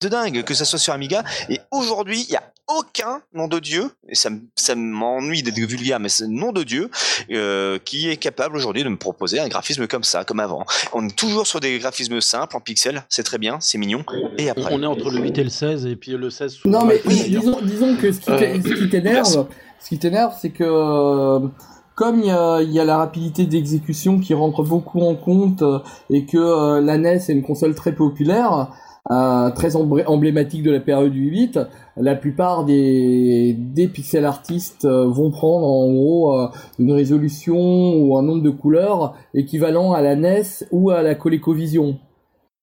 de 0.00 0.08
dingue, 0.08 0.42
que 0.42 0.54
ça 0.54 0.64
soit 0.64 0.78
sur 0.78 0.92
Amiga. 0.92 1.24
Et 1.48 1.60
aujourd'hui, 1.70 2.24
il 2.28 2.32
y 2.32 2.36
a 2.36 2.42
aucun 2.66 3.20
nom 3.34 3.46
de 3.46 3.58
Dieu, 3.58 3.90
et 4.08 4.14
ça, 4.14 4.30
ça 4.56 4.74
m'ennuie 4.74 5.42
d'être 5.42 5.58
vulgaire, 5.58 6.00
mais 6.00 6.08
c'est 6.08 6.26
nom 6.26 6.50
de 6.52 6.62
Dieu 6.62 6.90
euh, 7.30 7.78
qui 7.84 8.08
est 8.08 8.16
capable 8.16 8.56
aujourd'hui 8.56 8.84
de 8.84 8.88
me 8.88 8.96
proposer 8.96 9.38
un 9.38 9.48
graphisme 9.48 9.86
comme 9.86 10.04
ça, 10.04 10.24
comme 10.24 10.40
avant. 10.40 10.64
On 10.94 11.06
est 11.06 11.16
toujours 11.16 11.46
sur 11.46 11.60
des 11.60 11.78
graphismes 11.78 12.20
simples 12.20 12.56
en 12.56 12.60
pixels, 12.60 13.02
c'est 13.08 13.22
très 13.22 13.38
bien, 13.38 13.58
c'est 13.60 13.76
mignon. 13.78 14.04
Et 14.38 14.48
après, 14.48 14.72
On 14.72 14.82
est 14.82 14.86
entre 14.86 15.10
le 15.10 15.20
8 15.20 15.38
et 15.38 15.44
le 15.44 15.50
16, 15.50 15.86
et 15.86 15.96
puis 15.96 16.12
le 16.12 16.30
16 16.30 16.52
souvent, 16.52 16.80
Non, 16.80 16.86
mais 16.86 17.00
disons, 17.06 17.60
disons 17.62 17.96
que 17.96 18.12
ce 18.12 18.20
qui 18.20 18.30
Euh, 18.30 18.88
t'énerve, 18.90 19.46
ce 19.80 19.88
qui 19.88 19.98
t'énerve, 19.98 20.32
c'est 20.40 20.50
que 20.50 20.64
euh, 20.64 21.46
comme 21.94 22.20
il 22.20 22.26
y 22.26 22.30
a, 22.30 22.60
il 22.62 22.72
y 22.72 22.80
a 22.80 22.84
la 22.84 22.96
rapidité 22.96 23.44
d'exécution 23.44 24.18
qui 24.18 24.32
rentre 24.34 24.62
beaucoup 24.62 25.00
en 25.02 25.14
compte 25.14 25.62
et 26.10 26.24
que 26.24 26.38
euh, 26.38 26.80
la 26.80 26.96
NES 26.98 27.16
est 27.16 27.28
une 27.28 27.42
console 27.44 27.74
très 27.74 27.92
populaire, 27.92 28.68
euh, 29.10 29.50
très 29.50 29.76
emblé- 29.76 30.04
emblématique 30.06 30.62
de 30.62 30.70
la 30.70 30.80
période 30.80 31.12
du 31.12 31.24
8, 31.28 31.58
la 31.96 32.14
plupart 32.14 32.64
des, 32.64 33.54
des 33.58 33.86
pixel 33.88 34.24
artistes 34.24 34.84
euh, 34.86 35.06
vont 35.06 35.30
prendre 35.30 35.66
en 35.66 35.92
gros 35.92 36.38
euh, 36.40 36.48
une 36.78 36.92
résolution 36.92 37.96
ou 37.96 38.16
un 38.16 38.22
nombre 38.22 38.42
de 38.42 38.50
couleurs 38.50 39.14
équivalent 39.34 39.92
à 39.92 40.00
la 40.00 40.16
NES 40.16 40.42
ou 40.72 40.90
à 40.90 41.02
la 41.02 41.14
ColecoVision 41.14 41.98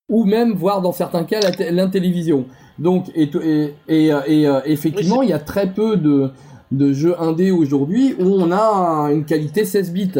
ou 0.09 0.25
même 0.25 0.53
voire 0.53 0.81
dans 0.81 0.91
certains 0.91 1.23
cas 1.23 1.39
l'intellivision. 1.71 2.45
Donc 2.79 3.05
et, 3.15 3.29
et, 3.43 3.73
et, 3.87 4.11
euh, 4.13 4.19
et, 4.27 4.47
euh, 4.47 4.59
effectivement, 4.65 5.21
il 5.21 5.29
y 5.29 5.33
a 5.33 5.39
très 5.39 5.71
peu 5.71 5.95
de, 5.95 6.31
de 6.71 6.91
jeux 6.91 7.15
indés 7.21 7.51
aujourd'hui 7.51 8.15
où 8.19 8.23
on 8.25 8.51
a 8.51 8.61
un- 8.61 9.09
une 9.11 9.25
qualité 9.25 9.63
16 9.63 9.93
bits. 9.93 10.11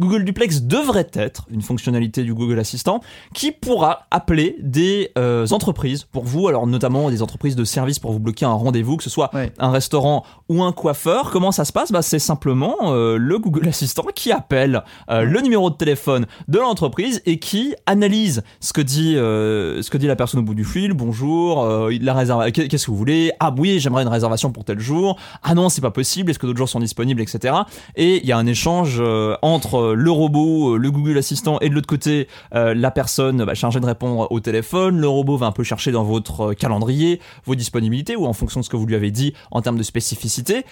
Google 0.00 0.24
Duplex 0.24 0.62
devrait 0.62 1.10
être 1.14 1.46
une 1.50 1.62
fonctionnalité 1.62 2.22
du 2.22 2.34
Google 2.34 2.58
Assistant 2.58 3.00
qui 3.34 3.52
pourra 3.52 4.06
appeler 4.10 4.56
des 4.60 5.10
euh, 5.18 5.46
entreprises 5.50 6.04
pour 6.04 6.24
vous, 6.24 6.48
alors 6.48 6.66
notamment 6.66 7.10
des 7.10 7.22
entreprises 7.22 7.56
de 7.56 7.64
services 7.64 7.98
pour 7.98 8.12
vous 8.12 8.20
bloquer 8.20 8.44
un 8.44 8.52
rendez-vous, 8.52 8.96
que 8.96 9.02
ce 9.04 9.10
soit 9.10 9.30
un 9.58 9.70
restaurant 9.70 10.24
ou 10.48 10.62
un 10.62 10.72
coiffeur. 10.72 11.30
Comment 11.30 11.52
ça 11.52 11.64
se 11.64 11.72
passe? 11.72 11.92
Bah, 11.92 12.02
C'est 12.02 12.18
simplement 12.18 12.76
euh, 12.82 13.16
le 13.18 13.38
Google 13.38 13.68
Assistant 13.68 14.04
qui 14.14 14.32
appelle 14.32 14.82
euh, 15.10 15.22
le 15.22 15.40
numéro 15.40 15.70
de 15.70 15.74
téléphone 15.76 16.26
de 16.48 16.58
l'entreprise 16.58 17.20
et 17.26 17.38
qui 17.38 17.74
analyse 17.86 18.42
ce 18.60 18.72
que 18.72 18.80
dit, 18.80 19.14
ce 19.14 19.88
que 19.90 19.98
dit 19.98 20.06
la 20.06 20.16
personne 20.16 20.40
au 20.40 20.44
bout 20.44 20.54
du 20.54 20.64
fil. 20.64 20.92
Bonjour, 20.92 21.64
la 21.90 22.14
réserva- 22.14 22.50
qu'est-ce 22.52 22.86
que 22.86 22.90
vous 22.90 22.96
voulez? 22.96 23.32
Ah 23.40 23.52
oui, 23.56 23.80
j'aimerais 23.80 24.02
une 24.02 24.08
réservation 24.08 24.50
pour 24.52 24.64
tel 24.64 24.78
jour. 24.78 25.18
Ah 25.42 25.54
non, 25.54 25.68
c'est 25.68 25.80
pas 25.80 25.90
possible. 25.90 26.30
Est-ce 26.30 26.38
que 26.38 26.46
d'autres 26.46 26.58
jours 26.58 26.68
sont 26.68 26.80
disponibles, 26.80 27.20
etc. 27.20 27.54
Et 27.96 28.18
il 28.22 28.26
y 28.26 28.32
a 28.32 28.38
un 28.38 28.46
échange 28.46 29.02
entre 29.42 29.87
euh, 29.88 29.94
le 29.94 30.10
robot, 30.10 30.74
euh, 30.74 30.78
le 30.78 30.90
Google 30.90 31.18
Assistant 31.18 31.58
et 31.60 31.68
de 31.68 31.74
l'autre 31.74 31.86
côté 31.86 32.28
euh, 32.54 32.74
la 32.74 32.90
personne 32.90 33.44
bah, 33.44 33.54
chargée 33.54 33.80
de 33.80 33.86
répondre 33.86 34.30
au 34.30 34.40
téléphone. 34.40 34.98
Le 34.98 35.08
robot 35.08 35.36
va 35.36 35.46
un 35.46 35.52
peu 35.52 35.64
chercher 35.64 35.92
dans 35.92 36.04
votre 36.04 36.54
calendrier 36.54 37.20
vos 37.44 37.54
disponibilités 37.54 38.16
ou 38.16 38.26
en 38.26 38.32
fonction 38.32 38.60
de 38.60 38.64
ce 38.64 38.70
que 38.70 38.76
vous 38.76 38.86
lui 38.86 38.94
avez 38.94 39.10
dit 39.10 39.34
en 39.50 39.62
termes 39.62 39.78
de 39.78 39.82
spécificité 39.82 40.64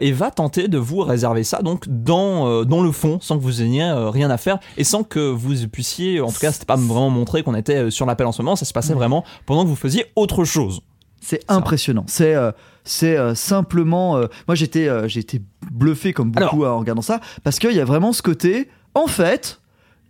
et 0.00 0.12
va 0.12 0.30
tenter 0.30 0.68
de 0.68 0.78
vous 0.78 1.00
réserver 1.00 1.44
ça 1.44 1.62
donc 1.62 1.84
dans 1.88 2.64
dans 2.64 2.82
le 2.82 2.92
fond 2.92 3.18
sans 3.20 3.36
que 3.36 3.42
vous 3.42 3.62
ayez 3.62 3.84
rien 4.12 4.30
à 4.30 4.36
faire 4.36 4.58
et 4.76 4.84
sans 4.84 5.02
que 5.02 5.20
vous 5.20 5.54
puissiez 5.68 6.20
en 6.20 6.30
tout 6.30 6.38
cas 6.38 6.52
c'était 6.52 6.66
pas 6.66 6.76
vraiment 6.76 7.10
montré 7.10 7.42
qu'on 7.42 7.54
était 7.54 7.90
sur 7.90 8.06
l'appel 8.06 8.26
en 8.26 8.32
ce 8.32 8.42
moment 8.42 8.56
ça 8.56 8.64
se 8.64 8.72
passait 8.72 8.94
vraiment 8.94 9.24
pendant 9.46 9.64
que 9.64 9.68
vous 9.68 9.76
faisiez 9.76 10.06
autre 10.16 10.44
chose 10.44 10.80
C'est 11.20 11.40
impressionnant. 11.48 12.04
C'est 12.08 12.34
euh, 12.34 12.52
c'est 12.84 13.16
euh, 13.16 13.34
simplement. 13.34 14.16
euh, 14.16 14.26
moi, 14.46 14.54
j'étais 14.54 14.88
euh, 14.88 15.08
j'ai 15.08 15.20
été 15.20 15.40
bluffé 15.72 16.12
comme 16.12 16.30
beaucoup 16.30 16.64
en 16.64 16.78
regardant 16.78 17.02
ça 17.02 17.20
parce 17.42 17.58
qu'il 17.58 17.72
y 17.72 17.80
a 17.80 17.84
vraiment 17.84 18.12
ce 18.12 18.22
côté. 18.22 18.68
En 18.94 19.06
fait, 19.08 19.60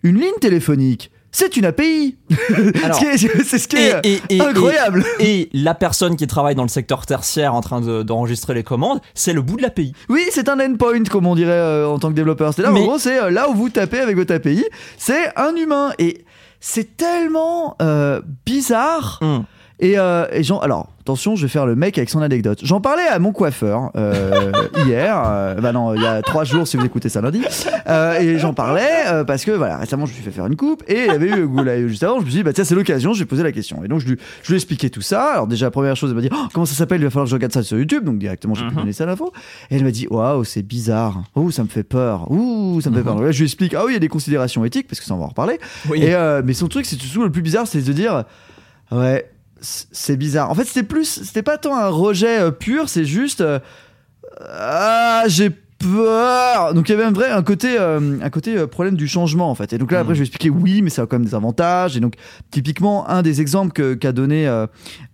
une 0.03 0.17
ligne 0.21 0.35
téléphonique, 0.41 1.11
c'est 1.33 1.57
une 1.57 1.65
API. 1.65 2.17
Alors, 2.85 2.99
Ce 2.99 3.17
qui 3.17 3.27
est- 3.27 3.45
c'est 3.45 3.59
ce 3.59 3.67
qui 3.69 3.77
est 3.77 4.41
incroyable. 4.41 5.05
Et, 5.21 5.49
la 5.53 5.75
personne 5.75 6.17
qui 6.17 6.27
travaille 6.27 6.55
dans 6.55 6.63
le 6.63 6.69
secteur 6.69 7.05
tertiaire 7.07 7.55
en 7.55 7.61
train 7.63 7.81
de- 7.81 8.03
d'enregistrer 8.03 8.55
les 8.55 8.63
commandes, 8.63 9.01
c'est 9.15 9.33
le 9.33 9.43
bout 9.43 9.57
de 9.57 9.63
l'API. 9.63 9.93
Oui, 10.09 10.23
c'est 10.31 10.49
un 10.49 10.61
endpoint, 10.61 11.03
comme 11.05 11.27
on 11.27 11.35
dirait 11.35 11.51
euh, 11.53 11.89
en 11.89 11.99
tant 11.99 12.09
que 12.11 12.15
développeur. 12.15 12.53
C'est 12.55 12.63
là, 12.63 12.71
Mais- 12.71 12.81
en 12.81 12.85
gros, 12.85 12.99
c'est 12.99 13.21
euh, 13.21 13.31
là 13.31 13.49
où 13.51 13.55
vous 13.55 13.71
tapez 13.71 14.01
avec 14.01 14.17
votre 14.17 14.35
API. 14.35 14.65
C'est 14.99 15.31
un 15.37 15.55
humain. 15.57 15.93
Et 15.99 16.25
c'est 16.61 16.97
tellement 16.97 17.77
euh, 17.83 18.21
bizarre. 18.45 19.21
Hmm. 19.81 19.85
Et, 19.85 19.99
euh, 19.99 20.27
et 20.33 20.43
j'en- 20.43 20.59
alors, 20.61 20.89
attention, 21.01 21.37
je 21.37 21.43
vais 21.43 21.49
faire 21.49 21.67
le 21.67 21.77
mec 21.77 21.99
avec 21.99 22.09
son 22.09 22.23
anecdote. 22.23 22.61
J'en 22.63 22.81
parlais 22.81 23.07
à 23.07 23.19
mon 23.19 23.33
coiffeur 23.33 23.91
euh, 23.97 24.51
hier, 24.87 25.23
euh, 25.27 25.55
bah 25.61 25.73
non, 25.73 25.95
il 25.95 26.01
y 26.03 26.07
a 26.07 26.23
trois 26.23 26.45
jours 26.45 26.67
si 26.67 26.77
vous 26.79 26.85
écoutez 26.87 27.09
ça 27.11 27.21
lundi. 27.21 27.43
Euh, 27.87 28.19
et 28.19 28.39
j'en 28.39 28.55
parlais 28.55 28.89
euh, 29.09 29.23
parce 29.25 29.45
que 29.45 29.51
voilà, 29.51 29.77
récemment 29.77 30.07
je 30.07 30.13
lui 30.15 30.21
ai 30.21 30.23
fait 30.23 30.31
faire 30.31 30.47
une 30.47 30.57
coupe 30.57 30.83
et 30.89 31.01
il 31.03 31.07
y 31.07 31.11
avait 31.11 31.29
eu 31.29 31.89
juste 31.89 32.03
avant. 32.03 32.19
Je 32.21 32.25
me 32.25 32.31
suis 32.31 32.39
dit, 32.39 32.43
bah 32.43 32.53
tiens, 32.55 32.65
c'est 32.65 32.75
l'occasion, 32.75 33.13
je 33.13 33.19
vais 33.21 33.27
poser 33.27 33.43
la 33.43 33.53
question. 33.53 33.85
Et 33.85 33.89
donc 33.89 34.01
je 34.01 34.09
lui, 34.09 34.17
je 34.43 34.49
lui 34.49 34.55
ai 34.55 34.57
expliqué 34.57 34.89
tout 34.91 35.03
ça. 35.03 35.33
Alors, 35.35 35.47
déjà, 35.47 35.67
la 35.67 35.71
première 35.71 35.95
chose, 35.95 36.09
elle 36.11 36.17
m'a 36.17 36.23
dit, 36.23 36.31
Oh, 36.33 36.47
comment 36.55 36.67
ça 36.67 36.75
s'appelle? 36.75 37.01
Il 37.01 37.05
va 37.05 37.11
falloir 37.11 37.27
que 37.27 37.31
je 37.31 37.37
regarde 37.37 37.53
ça 37.53 37.63
sur 37.63 37.79
YouTube. 37.79 38.03
Donc, 38.05 38.19
directement, 38.19 38.55
j'ai 38.55 38.67
pu 38.67 38.75
donner 38.75 38.93
ça 38.95 39.05
à 39.05 39.07
l'info. 39.09 39.33
Et 39.71 39.77
elle 39.77 39.85
m'a 39.85 39.91
dit, 39.91 40.07
waouh, 40.11 40.43
c'est 40.45 40.63
bizarre. 40.63 41.23
Ouh, 41.37 41.51
ça 41.51 41.63
me 41.63 41.69
fait 41.69 41.85
peur. 41.85 42.31
Ouh, 42.31 42.81
ça 42.81 42.89
me 42.91 42.97
fait 42.97 43.03
peur. 43.03 43.15
Donc 43.15 43.25
là, 43.25 43.31
je 43.31 43.39
lui 43.39 43.45
explique, 43.45 43.75
ah 43.75 43.83
oui, 43.85 43.91
il 43.93 43.95
y 43.95 43.97
a 43.97 44.01
des 44.01 44.09
considérations 44.09 44.65
éthiques 44.65 44.89
parce 44.89 45.01
que 45.01 45.07
ça, 45.07 45.15
on 45.15 45.19
va 45.19 45.25
en 45.25 45.29
reparler. 45.29 45.59
Oui. 45.91 46.03
Et, 46.03 46.15
euh, 46.15 46.41
mais 46.45 46.55
son 46.55 46.67
truc, 46.69 46.87
c'est 46.87 46.99
surtout 46.99 47.23
le 47.23 47.31
plus 47.31 47.43
bizarre, 47.43 47.67
c'est 47.67 47.83
de 47.87 47.93
dire, 47.93 48.25
ouais, 48.91 49.31
c'est 49.61 50.17
bizarre. 50.17 50.51
En 50.51 50.55
fait, 50.55 50.65
c'était 50.65 50.83
plus, 50.83 51.23
c'était 51.25 51.43
pas 51.43 51.59
tant 51.59 51.77
un 51.77 51.89
rejet 51.89 52.41
euh, 52.41 52.51
pur, 52.51 52.89
c'est 52.89 53.05
juste, 53.05 53.41
euh, 53.41 53.59
ah, 54.49 55.25
j'ai 55.27 55.51
peur. 55.51 56.73
Donc 56.75 56.89
il 56.89 56.93
y 56.93 56.95
avait 56.95 57.05
un 57.05 57.13
vrai 57.13 57.31
un 57.31 57.43
côté 57.43 57.77
euh, 57.79 58.19
un 58.23 58.31
côté 58.31 58.67
problème 58.67 58.97
du 58.97 59.07
changement 59.07 59.51
en 59.51 59.55
fait. 59.55 59.75
Et 59.75 59.79
donc 59.79 59.93
là 59.93 60.01
après 60.01 60.15
je 60.15 60.21
vais 60.21 60.25
expliquer 60.25 60.49
oui 60.49 60.81
mais 60.81 60.89
ça 60.89 61.03
a 61.03 61.07
quand 61.07 61.19
même 61.19 61.27
des 61.27 61.35
avantages 61.35 61.99
et 61.99 62.01
donc 62.01 62.15
typiquement 62.51 63.07
un 63.11 63.21
des 63.21 63.43
exemples 63.43 63.73
que- 63.73 63.93
qu'a 63.93 64.13
donné 64.13 64.51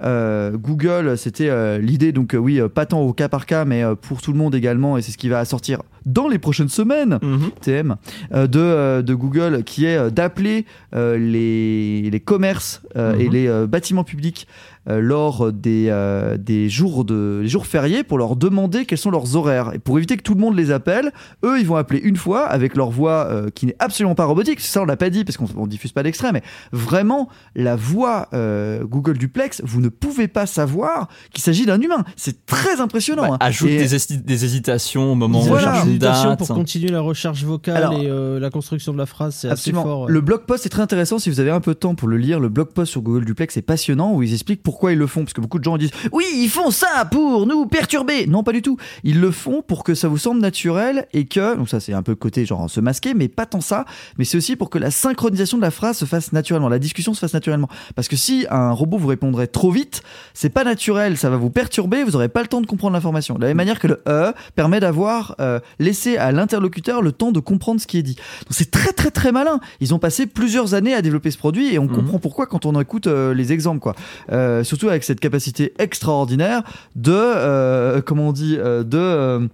Google 0.00 1.18
c'était 1.18 1.78
l'idée 1.80 2.12
donc 2.12 2.36
oui 2.38 2.60
pas 2.72 2.86
tant 2.86 3.00
au 3.00 3.12
cas 3.12 3.28
par 3.28 3.46
cas 3.46 3.64
mais 3.64 3.82
pour 4.02 4.22
tout 4.22 4.32
le 4.32 4.38
monde 4.38 4.54
également 4.54 4.96
et 4.96 5.02
c'est 5.02 5.10
ce 5.10 5.18
qui 5.18 5.28
va 5.28 5.44
sortir 5.44 5.82
dans 6.06 6.28
les 6.28 6.38
prochaines 6.38 6.68
semaines 6.68 7.18
TM 7.60 7.96
euh, 8.34 8.46
de, 8.46 8.58
euh, 8.58 9.02
de 9.02 9.14
Google 9.14 9.64
qui 9.64 9.84
est 9.86 9.96
euh, 9.96 10.10
d'appeler 10.10 10.66
euh, 10.94 11.16
les, 11.18 12.10
les 12.10 12.20
commerces 12.20 12.82
euh, 12.96 13.16
et 13.18 13.26
Mhm. 13.26 13.32
les 13.32 13.46
euh, 13.48 13.66
bâtiments 13.66 14.04
publics 14.04 14.46
euh, 14.88 15.00
lors 15.00 15.52
des, 15.52 15.86
euh, 15.90 16.36
des 16.36 16.68
jours 16.68 17.04
de 17.04 17.38
les 17.42 17.48
jours 17.48 17.66
fériés 17.66 18.02
pour 18.02 18.18
leur 18.18 18.34
demander 18.34 18.84
quels 18.84 18.98
sont 18.98 19.12
leurs 19.12 19.36
horaires 19.36 19.70
et 19.74 19.78
pour 19.78 19.96
éviter 19.96 20.16
que 20.16 20.22
tout 20.22 20.34
le 20.34 20.40
monde 20.40 20.56
les 20.56 20.72
appelle 20.72 21.12
eux 21.44 21.60
ils 21.60 21.66
vont 21.66 21.76
appeler 21.76 22.00
une 22.00 22.16
fois 22.16 22.46
avec 22.46 22.74
leur 22.76 22.90
voix 22.90 23.28
euh, 23.30 23.48
qui 23.54 23.66
n'est 23.66 23.76
absolument 23.78 24.16
pas 24.16 24.24
robotique 24.24 24.58
ça 24.60 24.82
on 24.82 24.84
l'a 24.84 24.96
pas 24.96 25.08
dit 25.10 25.24
parce 25.24 25.36
qu'on 25.36 25.46
on 25.56 25.68
diffuse 25.68 25.92
pas 25.92 26.02
d'extrait 26.02 26.32
mais 26.32 26.42
vraiment 26.72 27.28
la 27.54 27.76
voix 27.76 28.26
euh, 28.34 28.82
Google 28.84 29.18
Duplex 29.18 29.62
vous 29.64 29.80
ne 29.80 29.88
pouvez 29.88 30.26
pas 30.26 30.46
savoir 30.46 31.06
qu'il 31.32 31.44
s'agit 31.44 31.64
d'un 31.66 31.80
humain 31.80 32.02
c'est 32.16 32.44
très 32.46 32.80
impressionnant 32.80 33.34
hein. 33.34 33.38
Ajoute 33.40 33.68
Et- 33.70 33.78
des, 33.78 33.94
hési- 33.96 34.20
des 34.24 34.44
hésitations 34.44 35.12
au 35.12 35.14
moment 35.14 35.38
où 35.40 35.42
on 35.42 35.46
Voilà. 35.46 35.76
Hésitation 35.76 35.91
date. 35.98 36.38
pour 36.38 36.48
continuer 36.48 36.88
la 36.90 37.00
recherche 37.00 37.44
vocale 37.44 37.76
Alors- 37.76 37.92
et 37.94 38.06
euh, 38.08 38.38
la 38.40 38.50
construction 38.50 38.92
de 38.92 38.98
la 38.98 39.06
phrase, 39.06 39.34
c'est 39.34 39.48
assez 39.48 39.70
Absolument. 39.70 39.82
fort. 39.82 40.08
Le 40.08 40.20
blog 40.20 40.42
post 40.46 40.66
est 40.66 40.68
très 40.68 40.82
intéressant 40.82 41.18
si 41.18 41.30
vous 41.30 41.40
avez 41.40 41.50
un 41.50 41.60
peu 41.60 41.74
de 41.74 41.78
temps 41.78 41.94
pour 41.94 42.08
le 42.08 42.16
lire. 42.16 42.40
Le 42.40 42.48
blog 42.48 42.68
post 42.72 42.92
sur 42.92 43.02
Google 43.02 43.24
Duplex 43.24 43.56
est 43.56 43.62
passionnant 43.62 44.14
où 44.14 44.22
ils 44.22 44.32
expliquent 44.32 44.62
pourquoi 44.62 44.92
ils 44.92 44.98
le 44.98 45.06
font. 45.06 45.20
Parce 45.24 45.32
que 45.32 45.40
beaucoup 45.40 45.58
de 45.58 45.64
gens 45.64 45.76
disent 45.78 45.90
Oui, 46.12 46.24
ils 46.36 46.48
font 46.48 46.70
ça 46.70 47.04
pour 47.10 47.46
nous 47.46 47.66
perturber. 47.66 48.26
Non, 48.26 48.42
pas 48.42 48.52
du 48.52 48.62
tout. 48.62 48.76
Ils 49.04 49.20
le 49.20 49.30
font 49.30 49.62
pour 49.62 49.84
que 49.84 49.94
ça 49.94 50.08
vous 50.08 50.18
semble 50.18 50.40
naturel 50.40 51.06
et 51.12 51.26
que. 51.26 51.56
Donc, 51.56 51.68
ça, 51.68 51.80
c'est 51.80 51.92
un 51.92 52.02
peu 52.02 52.14
côté 52.14 52.44
genre 52.44 52.68
se 52.70 52.80
masquer, 52.80 53.14
mais 53.14 53.28
pas 53.28 53.46
tant 53.46 53.60
ça. 53.60 53.84
Mais 54.18 54.24
c'est 54.24 54.36
aussi 54.36 54.56
pour 54.56 54.70
que 54.70 54.78
la 54.78 54.90
synchronisation 54.90 55.56
de 55.58 55.62
la 55.62 55.70
phrase 55.70 55.96
se 55.98 56.04
fasse 56.04 56.32
naturellement, 56.32 56.68
la 56.68 56.78
discussion 56.78 57.14
se 57.14 57.20
fasse 57.20 57.34
naturellement. 57.34 57.68
Parce 57.94 58.08
que 58.08 58.16
si 58.16 58.46
un 58.50 58.70
robot 58.72 58.98
vous 58.98 59.08
répondrait 59.08 59.46
trop 59.46 59.70
vite, 59.70 60.02
c'est 60.34 60.48
pas 60.50 60.64
naturel, 60.64 61.16
ça 61.16 61.30
va 61.30 61.36
vous 61.36 61.50
perturber, 61.50 62.04
vous 62.04 62.16
aurez 62.16 62.28
pas 62.28 62.42
le 62.42 62.48
temps 62.48 62.60
de 62.60 62.66
comprendre 62.66 62.94
l'information. 62.94 63.34
De 63.36 63.40
la 63.42 63.48
même 63.48 63.56
manière 63.56 63.78
que 63.78 63.86
le 63.88 64.02
E 64.08 64.32
permet 64.54 64.80
d'avoir 64.80 65.34
euh, 65.40 65.60
laissé 65.82 66.16
à 66.16 66.32
l'interlocuteur 66.32 67.02
le 67.02 67.12
temps 67.12 67.32
de 67.32 67.40
comprendre 67.40 67.80
ce 67.80 67.86
qui 67.86 67.98
est 67.98 68.02
dit. 68.02 68.14
Donc 68.14 68.50
c'est 68.50 68.70
très 68.70 68.92
très 68.92 69.10
très 69.10 69.32
malin. 69.32 69.60
Ils 69.80 69.92
ont 69.94 69.98
passé 69.98 70.26
plusieurs 70.26 70.74
années 70.74 70.94
à 70.94 71.02
développer 71.02 71.30
ce 71.30 71.38
produit 71.38 71.74
et 71.74 71.78
on 71.78 71.88
comprend 71.88 72.18
pourquoi 72.18 72.46
quand 72.46 72.64
on 72.66 72.80
écoute 72.80 73.06
euh, 73.06 73.34
les 73.34 73.52
exemples 73.52 73.80
quoi. 73.80 73.94
Euh, 74.30 74.64
surtout 74.64 74.88
avec 74.88 75.04
cette 75.04 75.20
capacité 75.20 75.72
extraordinaire 75.78 76.62
de 76.96 77.12
euh, 77.14 78.00
comment 78.00 78.28
on 78.28 78.32
dit 78.32 78.56
de 78.56 79.48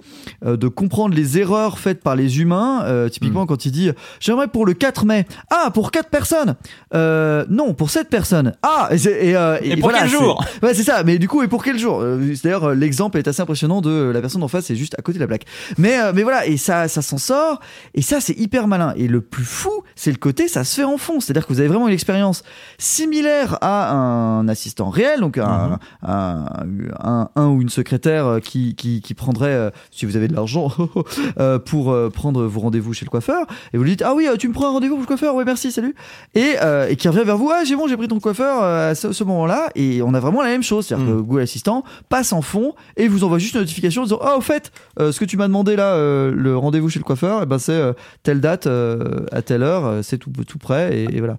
de 0.45 0.69
comprendre 0.69 1.15
les 1.15 1.39
erreurs 1.39 1.79
faites 1.79 2.03
par 2.03 2.17
les 2.17 2.41
humains. 2.41 3.09
Typiquement 3.11 3.47
quand 3.47 3.65
il 3.67 3.73
dit 3.73 3.91
j'aimerais 4.21 4.49
pour 4.49 4.67
le 4.67 4.75
4 4.75 5.05
mai. 5.07 5.27
Ah 5.51 5.71
pour 5.73 5.91
4 5.91 6.09
personnes. 6.11 6.55
Non 6.95 7.75
pour 7.75 7.91
7 7.91 8.09
personnes. 8.09 8.55
Ah 8.63 8.89
et, 8.91 8.99
c'est- 8.99 9.27
et, 9.27 9.31
Et 9.63 9.77
pour 9.77 9.91
voilà, 9.91 10.01
quel 10.01 10.09
jour? 10.11 10.45
Ouais 10.63 10.75
c'est 10.75 10.83
ça. 10.83 11.03
Mais 11.05 11.19
du 11.19 11.29
coup 11.29 11.43
et 11.43 11.49
pour 11.49 11.63
quel 11.65 11.79
jour? 11.79 12.03
C'est 12.35 12.45
D'ailleurs 12.45 12.75
l'exemple 12.75 13.19
est 13.19 13.29
assez 13.29 13.43
impressionnant 13.43 13.81
de 13.81 14.11
la 14.13 14.21
personne 14.21 14.43
en 14.43 14.49
face 14.49 14.67
c'est 14.67 14.77
juste 14.77 14.95
à 14.99 15.03
côté 15.03 15.19
de 15.19 15.23
la 15.23 15.27
plaque. 15.29 15.45
Mais 15.79 15.97
mais 16.19 16.25
voilà 16.25 16.47
et 16.47 16.57
ça 16.57 16.89
ça 16.89 17.01
s'en 17.01 17.17
sort 17.19 17.61
et 17.95 18.03
ça 18.03 18.21
c'est 18.21 18.37
hyper 18.37 18.67
malin. 18.67 18.93
Et 18.97 19.07
le 19.07 19.21
plus 19.21 19.45
fou 19.45 19.71
c'est 19.95 20.11
le 20.11 20.17
côté 20.19 20.49
ça 20.49 20.65
se 20.65 20.75
fait 20.75 20.85
en 20.85 20.99
fond. 20.99 21.21
C'est-à-dire 21.21 21.47
que 21.47 21.53
vous 21.53 21.61
avez 21.61 21.69
vraiment 21.69 21.87
une 21.87 21.95
expérience 21.95 22.43
similaire 22.79 23.59
à 23.61 23.93
un 23.93 24.49
assistant 24.49 24.89
réel 24.91 25.21
donc 25.21 25.39
un, 25.39 25.79
un, 26.03 26.47
un- 27.03 27.29
un 27.37 27.47
ou 27.49 27.63
une 27.63 27.69
secrétaire 27.69 28.27
euh, 28.27 28.41
qui 28.41 28.75
qui, 28.75 29.01
qui 29.01 29.15
prendrait 29.15 29.49
euh, 29.53 29.71
si 29.91 30.07
vous 30.07 30.17
avez 30.17 30.27
de 30.29 30.35
l'argent 30.35 30.73
euh, 31.39 31.59
pour 31.59 31.93
euh, 31.93 32.09
prendre 32.11 32.45
vos 32.45 32.61
rendez-vous 32.61 32.93
chez 32.93 33.05
le 33.05 33.11
coiffeur 33.11 33.47
et 33.73 33.77
vous 33.79 33.85
lui 33.85 33.91
dites 33.93 34.03
ah 34.03 34.15
oui 34.15 34.27
tu 34.39 34.49
me 34.49 34.53
prends 34.53 34.67
un 34.69 34.73
rendez-vous 34.73 34.95
pour 34.95 35.03
le 35.03 35.07
coiffeur 35.07 35.35
ouais 35.35 35.45
merci 35.45 35.71
salut 35.71 35.95
et, 36.35 36.55
et 36.89 36.97
qui 36.97 37.09
revient 37.09 37.25
vers 37.25 37.37
vous 37.37 37.51
ah 37.53 37.63
j'ai 37.65 37.77
bon 37.77 37.87
j'ai 37.89 37.97
pris 37.97 38.09
ton 38.09 38.21
coiffeur 38.21 38.63
à 38.63 38.95
ce, 38.95 39.13
ce 39.13 39.25
moment-là 39.25 39.69
et 39.75 40.03
on 40.03 40.15
a 40.15 40.21
vraiment 40.21 40.43
la 40.43 40.49
même 40.51 40.63
chose 40.63 40.87
c'est-à-dire 40.87 41.07
que 41.07 41.13
Google 41.21 41.43
Assistant 41.43 41.85
passe 42.09 42.33
en 42.33 42.43
fond 42.43 42.75
et 42.97 43.09
vous 43.09 43.25
envoie 43.25 43.39
juste 43.39 43.55
une 43.55 43.61
notification 43.61 44.03
en 44.03 44.05
disant 44.07 44.19
ah 44.23 44.37
au 44.37 44.41
fait 44.41 44.73
ce 44.99 45.19
que 45.19 45.25
tu 45.25 45.37
m'as 45.37 45.47
demandé 45.47 45.77
là 45.77 45.95
le 46.35 46.57
rendez-vous 46.57 46.89
chez 46.89 46.99
le 46.99 47.05
coiffeur 47.05 47.41
eh 47.43 47.47
ben 47.47 47.59
c'est 47.59 47.73
euh, 47.73 47.93
telle 48.23 48.41
date 48.41 48.67
euh, 48.67 49.27
à 49.33 49.43
telle 49.43 49.63
heure 49.63 49.87
euh, 49.87 50.03
c'est 50.03 50.19
tout 50.19 50.31
tout 50.47 50.59
prêt 50.59 50.97
et 50.97 51.19
voilà 51.19 51.39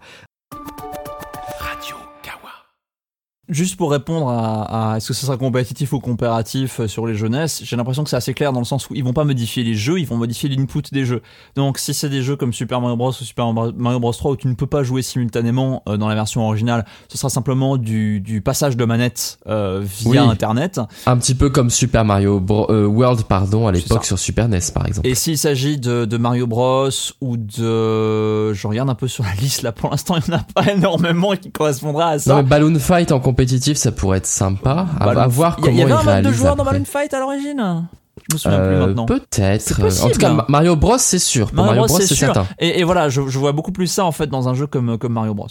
juste 3.49 3.75
pour 3.75 3.91
répondre 3.91 4.29
à, 4.29 4.93
à 4.93 4.97
est-ce 4.97 5.07
que 5.09 5.13
ça 5.13 5.25
sera 5.25 5.37
compétitif 5.37 5.91
ou 5.93 5.99
comparatif 5.99 6.79
euh, 6.79 6.87
sur 6.87 7.05
les 7.07 7.15
jeunesses, 7.15 7.61
j'ai 7.63 7.75
l'impression 7.75 8.03
que 8.03 8.09
c'est 8.09 8.15
assez 8.15 8.33
clair 8.33 8.53
dans 8.53 8.59
le 8.59 8.65
sens 8.65 8.89
où 8.89 8.95
ils 8.95 9.03
vont 9.03 9.13
pas 9.13 9.23
modifier 9.23 9.63
les 9.63 9.75
jeux, 9.75 9.99
ils 9.99 10.05
vont 10.07 10.17
modifier 10.17 10.49
l'input 10.49 10.83
des 10.91 11.05
jeux. 11.05 11.21
Donc 11.55 11.77
si 11.79 11.93
c'est 11.93 12.09
des 12.09 12.21
jeux 12.21 12.35
comme 12.35 12.53
Super 12.53 12.79
Mario 12.81 12.95
Bros 12.95 13.09
ou 13.09 13.13
Super 13.13 13.51
Mario 13.53 13.99
Bros 13.99 14.11
3 14.13 14.31
où 14.31 14.35
tu 14.35 14.47
ne 14.47 14.53
peux 14.53 14.67
pas 14.67 14.83
jouer 14.83 15.01
simultanément 15.01 15.83
euh, 15.87 15.97
dans 15.97 16.07
la 16.07 16.15
version 16.15 16.45
originale, 16.45 16.85
ce 17.07 17.17
sera 17.17 17.29
simplement 17.29 17.77
du, 17.77 18.19
du 18.21 18.41
passage 18.41 18.77
de 18.77 18.85
manette 18.85 19.39
euh, 19.47 19.81
via 19.83 20.23
Oui. 20.23 20.29
internet. 20.29 20.79
Un 21.05 21.17
petit 21.17 21.35
peu 21.35 21.49
comme 21.49 21.69
Super 21.69 22.05
Mario 22.05 22.39
Bro- 22.39 22.69
euh, 22.71 22.85
World, 22.85 23.23
pardon, 23.23 23.67
à 23.67 23.71
l'époque 23.71 24.05
sur 24.05 24.19
Super 24.19 24.47
NES, 24.47 24.59
par 24.73 24.85
exemple. 24.85 25.07
Et 25.07 25.15
s'il 25.15 25.37
s'agit 25.37 25.77
de, 25.79 26.05
de 26.05 26.17
Mario 26.17 26.47
Bros 26.47 26.89
ou 27.21 27.37
de, 27.37 28.53
je 28.53 28.67
regarde 28.67 28.89
un 28.89 28.95
peu 28.95 29.07
sur 29.07 29.23
la 29.23 29.33
liste 29.35 29.61
là, 29.61 29.71
pour 29.71 29.89
l'instant 29.91 30.15
il 30.17 30.29
n'y 30.29 30.35
en 30.35 30.39
a 30.39 30.43
pas 30.53 30.71
énormément 30.71 31.35
qui 31.35 31.51
correspondra 31.51 32.09
à 32.09 32.19
ça. 32.19 32.31
Non, 32.31 32.37
mais 32.37 32.43
Balloon 32.47 32.77
Fight 32.79 33.11
en 33.11 33.19
compétitif, 33.19 33.38
ça 33.75 33.91
pourrait 33.91 34.17
être 34.19 34.25
sympa. 34.27 34.85
À, 34.99 35.09
à 35.09 35.27
voir 35.27 35.57
Il 35.59 35.65
y 35.65 35.67
a- 35.67 35.67
comment 35.67 35.77
il 35.77 35.79
y 35.79 35.83
avait 35.83 35.93
un 35.93 36.15
mode 36.15 36.25
de 36.25 36.31
joueur 36.31 36.55
dans. 36.55 36.63
Balloon 36.63 36.85
Fight 36.85 37.13
à 37.13 37.19
l'origine. 37.19 37.87
Je 38.29 38.35
me 38.35 38.37
souviens 38.39 38.57
plus 38.59 38.67
Euh, 38.67 38.85
maintenant. 38.87 39.05
Peut-être. 39.05 39.61
C'est 39.91 40.03
En 40.03 40.09
tout 40.09 40.19
cas, 40.19 40.33
Ma- 40.33 40.45
Mario 40.49 40.75
Bros, 40.75 40.97
c'est 40.97 41.19
sûr. 41.19 41.49
Mario, 41.53 41.67
Mario, 41.71 41.87
Bros, 41.87 41.97
Bros, 41.97 42.05
c'est 42.05 42.15
certain. 42.15 42.45
Et, 42.59 42.79
et 42.79 42.83
voilà, 42.83 43.09
je, 43.09 43.27
je 43.27 43.39
vois 43.39 43.53
beaucoup 43.53 43.71
plus 43.71 43.87
ça 43.87 44.05
en 44.05 44.11
fait 44.11 44.27
dans 44.27 44.49
un 44.49 44.53
jeu 44.53 44.67
comme, 44.67 44.97
comme 44.97 45.13
Mario 45.13 45.33
Bros. 45.33 45.47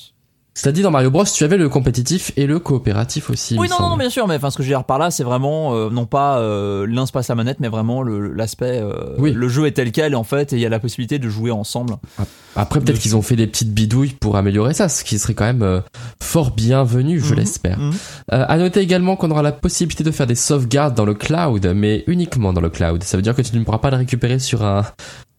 C'est 0.60 0.68
à 0.70 0.72
dire 0.72 0.82
dans 0.82 0.90
Mario 0.90 1.08
Bros, 1.12 1.22
tu 1.24 1.44
avais 1.44 1.56
le 1.56 1.68
compétitif 1.68 2.32
et 2.36 2.48
le 2.48 2.58
coopératif 2.58 3.30
aussi. 3.30 3.54
Oui, 3.56 3.68
non, 3.68 3.74
non, 3.74 3.76
semble. 3.76 3.90
non, 3.90 3.96
bien 3.96 4.10
sûr, 4.10 4.26
mais 4.26 4.34
enfin, 4.34 4.50
ce 4.50 4.56
que 4.56 4.64
je 4.64 4.68
veux 4.68 4.74
dire 4.74 4.82
par 4.82 4.98
là, 4.98 5.12
c'est 5.12 5.22
vraiment 5.22 5.72
euh, 5.76 5.88
non 5.88 6.04
pas 6.04 6.38
euh, 6.40 6.84
l'un 6.88 7.06
se 7.06 7.12
passe 7.12 7.28
la 7.28 7.36
manette, 7.36 7.60
mais 7.60 7.68
vraiment 7.68 8.02
l'aspect. 8.02 8.80
euh, 8.82 9.14
Oui. 9.18 9.32
Le 9.32 9.48
jeu 9.48 9.66
est 9.66 9.70
tel 9.70 9.92
quel, 9.92 10.16
en 10.16 10.24
fait, 10.24 10.52
et 10.52 10.56
il 10.56 10.60
y 10.60 10.66
a 10.66 10.68
la 10.68 10.80
possibilité 10.80 11.20
de 11.20 11.28
jouer 11.28 11.52
ensemble. 11.52 11.94
Après, 12.56 12.80
peut-être 12.80 12.98
qu'ils 12.98 13.14
ont 13.14 13.22
fait 13.22 13.36
des 13.36 13.46
petites 13.46 13.72
bidouilles 13.72 14.16
pour 14.18 14.36
améliorer 14.36 14.74
ça, 14.74 14.88
ce 14.88 15.04
qui 15.04 15.16
serait 15.20 15.34
quand 15.34 15.44
même 15.44 15.62
euh, 15.62 15.80
fort 16.20 16.50
bienvenu, 16.50 17.20
je 17.20 17.30
Mhm, 17.34 17.38
l'espère. 17.38 17.78
Euh, 18.32 18.44
à 18.48 18.58
noter 18.58 18.80
également 18.80 19.14
qu'on 19.14 19.30
aura 19.30 19.42
la 19.42 19.52
possibilité 19.52 20.02
de 20.02 20.10
faire 20.10 20.26
des 20.26 20.34
sauvegardes 20.34 20.94
dans 20.96 21.04
le 21.04 21.14
cloud, 21.14 21.72
mais 21.76 22.02
uniquement 22.08 22.52
dans 22.52 22.60
le 22.60 22.70
cloud. 22.70 23.04
Ça 23.04 23.16
veut 23.16 23.22
dire 23.22 23.36
que 23.36 23.42
tu 23.42 23.56
ne 23.56 23.62
pourras 23.62 23.78
pas 23.78 23.90
le 23.92 23.96
récupérer 23.98 24.40
sur 24.40 24.64
un, 24.64 24.84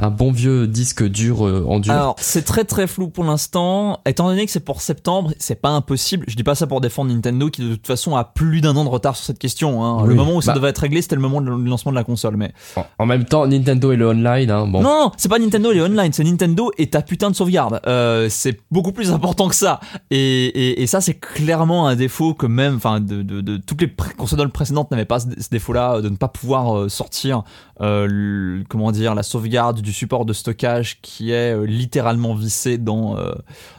un 0.02 0.10
bon 0.10 0.32
vieux 0.32 0.66
disque 0.66 1.04
dur 1.08 1.46
euh, 1.46 1.66
en 1.68 1.80
dur. 1.80 1.92
Alors, 1.94 2.16
c'est 2.20 2.44
très 2.46 2.64
très 2.64 2.88
flou 2.88 3.10
pour 3.10 3.26
l'instant. 3.26 4.00
Étant 4.06 4.28
donné 4.30 4.46
que 4.46 4.52
c'est 4.52 4.60
pour 4.64 4.82
septembre, 4.82 5.34
c'est 5.40 5.60
pas 5.62 5.70
impossible. 5.70 6.24
Je 6.30 6.36
dis 6.36 6.44
pas 6.44 6.56
ça 6.56 6.68
pour 6.68 6.80
défendre 6.80 7.12
Nintendo 7.12 7.50
qui 7.50 7.62
de 7.62 7.76
toute 7.76 7.86
façon 7.88 8.16
a 8.16 8.24
plus 8.24 8.62
d'un 8.62 8.76
an 8.78 8.86
de 8.86 8.90
retard 8.90 9.16
sur 9.18 9.26
cette 9.26 9.40
question. 9.40 9.84
hein. 9.84 10.06
Le 10.06 10.16
moment 10.16 10.36
où 10.38 10.42
ça 10.42 10.54
Bah. 10.54 10.60
devait 10.60 10.70
être 10.70 10.78
réglé, 10.80 11.02
c'était 11.02 11.16
le 11.16 11.22
moment 11.22 11.42
du 11.42 11.50
lancement 11.70 11.92
de 11.92 11.98
la 11.98 12.04
console. 12.06 12.38
Mais 12.38 12.54
En, 12.98 13.06
même 13.06 13.26
temps, 13.26 13.46
Nintendo 13.46 13.92
et 13.92 13.98
le 13.98 14.08
online, 14.08 14.50
hein, 14.52 14.68
bon. 14.68 14.82
non, 14.82 14.90
non, 15.06 15.12
c'est 15.18 15.28
pas 15.30 15.38
Nintendo 15.40 15.72
et 15.74 15.82
online, 15.82 16.14
c'est 16.14 16.24
Nintendo 16.24 16.72
et 16.78 16.90
ta 16.90 17.02
putain 17.02 17.30
de 17.30 17.36
sauvegarde. 17.36 17.82
Euh, 17.86 18.28
c'est 18.30 18.58
beaucoup 18.72 18.94
plus 18.94 19.12
important 19.12 19.50
que 19.50 19.56
ça. 19.56 19.80
Et, 20.12 20.18
et, 20.46 20.82
et 20.82 20.88
ça, 20.88 21.02
c'est 21.02 21.16
clairement 21.16 21.88
un 21.88 21.96
défaut 21.98 22.34
que 22.34 22.46
même, 22.46 22.76
enfin, 22.78 23.02
de, 23.02 23.22
de, 23.22 23.42
de 23.42 23.58
toutes 23.58 23.82
les 23.82 23.88
pré- 23.88 24.14
consoles 24.14 24.50
précédentes 24.50 24.92
n'avaient 24.92 25.04
pas 25.06 25.20
ce, 25.20 25.28
ce 25.38 25.50
défaut-là 25.50 26.02
de 26.02 26.08
ne 26.10 26.16
pas 26.16 26.30
pouvoir 26.30 26.78
euh, 26.78 26.90
sortir, 26.90 27.44
euh, 27.82 28.08
le- 28.10 28.64
comment 28.70 28.92
dire, 28.94 29.14
la 29.14 29.24
sauvegarde 29.24 29.82
du 29.82 29.89
support 29.94 30.26
de 30.26 30.34
stockage 30.34 31.00
qui 31.02 31.32
est 31.32 31.56
euh, 31.56 31.66
littéralement 31.66 32.34
vissé 32.36 32.78
dans 32.78 33.18
euh, 33.18 33.32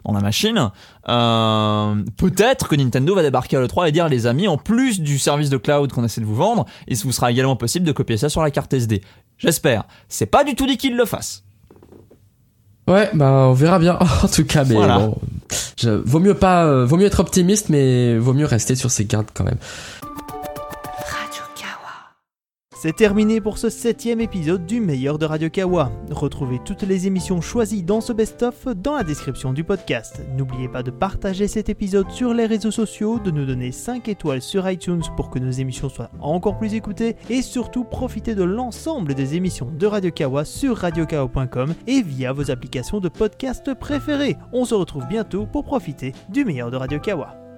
dans 0.04 0.12
la 0.12 0.20
machine. 0.20 0.70
Euh, 1.08 1.94
Peut-être 2.16 2.68
que 2.68 2.76
Nintendo 2.76 3.14
va 3.14 3.22
débarquer 3.22 3.56
à 3.56 3.60
l'E3 3.60 3.88
et 3.88 3.92
dire 3.92 4.08
les 4.08 4.26
amis, 4.26 4.48
en 4.48 4.56
plus 4.58 5.00
du 5.00 5.18
service 5.18 5.50
de 5.50 5.56
cloud 5.56 5.92
qu'on 5.92 6.04
essaie 6.04 6.20
de 6.20 6.26
vous 6.26 6.34
vendre, 6.36 6.66
il 6.88 6.96
vous 6.98 7.12
sera 7.12 7.30
également 7.30 7.56
possible 7.56 7.84
de 7.86 7.92
copier 7.92 8.16
ça 8.16 8.28
sur 8.28 8.42
la 8.42 8.50
carte 8.50 8.72
SD. 8.72 9.02
J'espère. 9.38 9.84
C'est 10.08 10.26
pas 10.26 10.44
du 10.44 10.54
tout 10.54 10.66
dit 10.66 10.76
qu'ils 10.76 10.96
le 10.96 11.04
fassent. 11.04 11.44
Ouais, 12.88 13.08
bah 13.14 13.46
on 13.48 13.52
verra 13.52 13.78
bien. 13.78 13.98
en 14.22 14.28
tout 14.28 14.44
cas, 14.44 14.64
mais 14.64 14.74
Voilà. 14.74 14.98
bon, 14.98 15.16
je- 15.78 15.90
vaut 15.90 16.18
mieux 16.18 16.34
pas, 16.34 16.64
euh, 16.64 16.84
vaut 16.84 16.96
mieux 16.96 17.06
être 17.06 17.20
optimiste, 17.20 17.68
mais 17.68 18.18
vaut 18.18 18.32
mieux 18.34 18.46
rester 18.46 18.74
sur 18.74 18.90
ses 18.90 19.04
gardes 19.04 19.28
quand 19.32 19.44
même. 19.44 19.58
C'est 22.82 22.96
terminé 22.96 23.42
pour 23.42 23.58
ce 23.58 23.68
septième 23.68 24.22
épisode 24.22 24.64
du 24.64 24.80
meilleur 24.80 25.18
de 25.18 25.26
Radio 25.26 25.50
Kawa. 25.50 25.92
Retrouvez 26.10 26.60
toutes 26.64 26.80
les 26.80 27.06
émissions 27.06 27.42
choisies 27.42 27.82
dans 27.82 28.00
ce 28.00 28.14
best-of 28.14 28.68
dans 28.68 28.94
la 28.94 29.04
description 29.04 29.52
du 29.52 29.64
podcast. 29.64 30.22
N'oubliez 30.34 30.66
pas 30.66 30.82
de 30.82 30.90
partager 30.90 31.46
cet 31.46 31.68
épisode 31.68 32.10
sur 32.10 32.32
les 32.32 32.46
réseaux 32.46 32.70
sociaux, 32.70 33.18
de 33.18 33.30
nous 33.30 33.44
donner 33.44 33.70
5 33.70 34.08
étoiles 34.08 34.40
sur 34.40 34.66
iTunes 34.70 35.02
pour 35.14 35.28
que 35.28 35.38
nos 35.38 35.50
émissions 35.50 35.90
soient 35.90 36.08
encore 36.20 36.56
plus 36.56 36.72
écoutées 36.72 37.16
et 37.28 37.42
surtout 37.42 37.84
profitez 37.84 38.34
de 38.34 38.44
l'ensemble 38.44 39.12
des 39.12 39.34
émissions 39.34 39.70
de 39.70 39.86
Radio 39.86 40.10
Kawa 40.10 40.46
sur 40.46 40.78
radiokawa.com 40.78 41.74
et 41.86 42.00
via 42.00 42.32
vos 42.32 42.50
applications 42.50 43.00
de 43.00 43.10
podcast 43.10 43.74
préférées. 43.74 44.38
On 44.54 44.64
se 44.64 44.74
retrouve 44.74 45.06
bientôt 45.06 45.44
pour 45.44 45.64
profiter 45.64 46.14
du 46.30 46.46
meilleur 46.46 46.70
de 46.70 46.78
Radio 46.78 46.98
Kawa. 46.98 47.10
Radio 47.10 47.34
Kawa. 47.34 47.49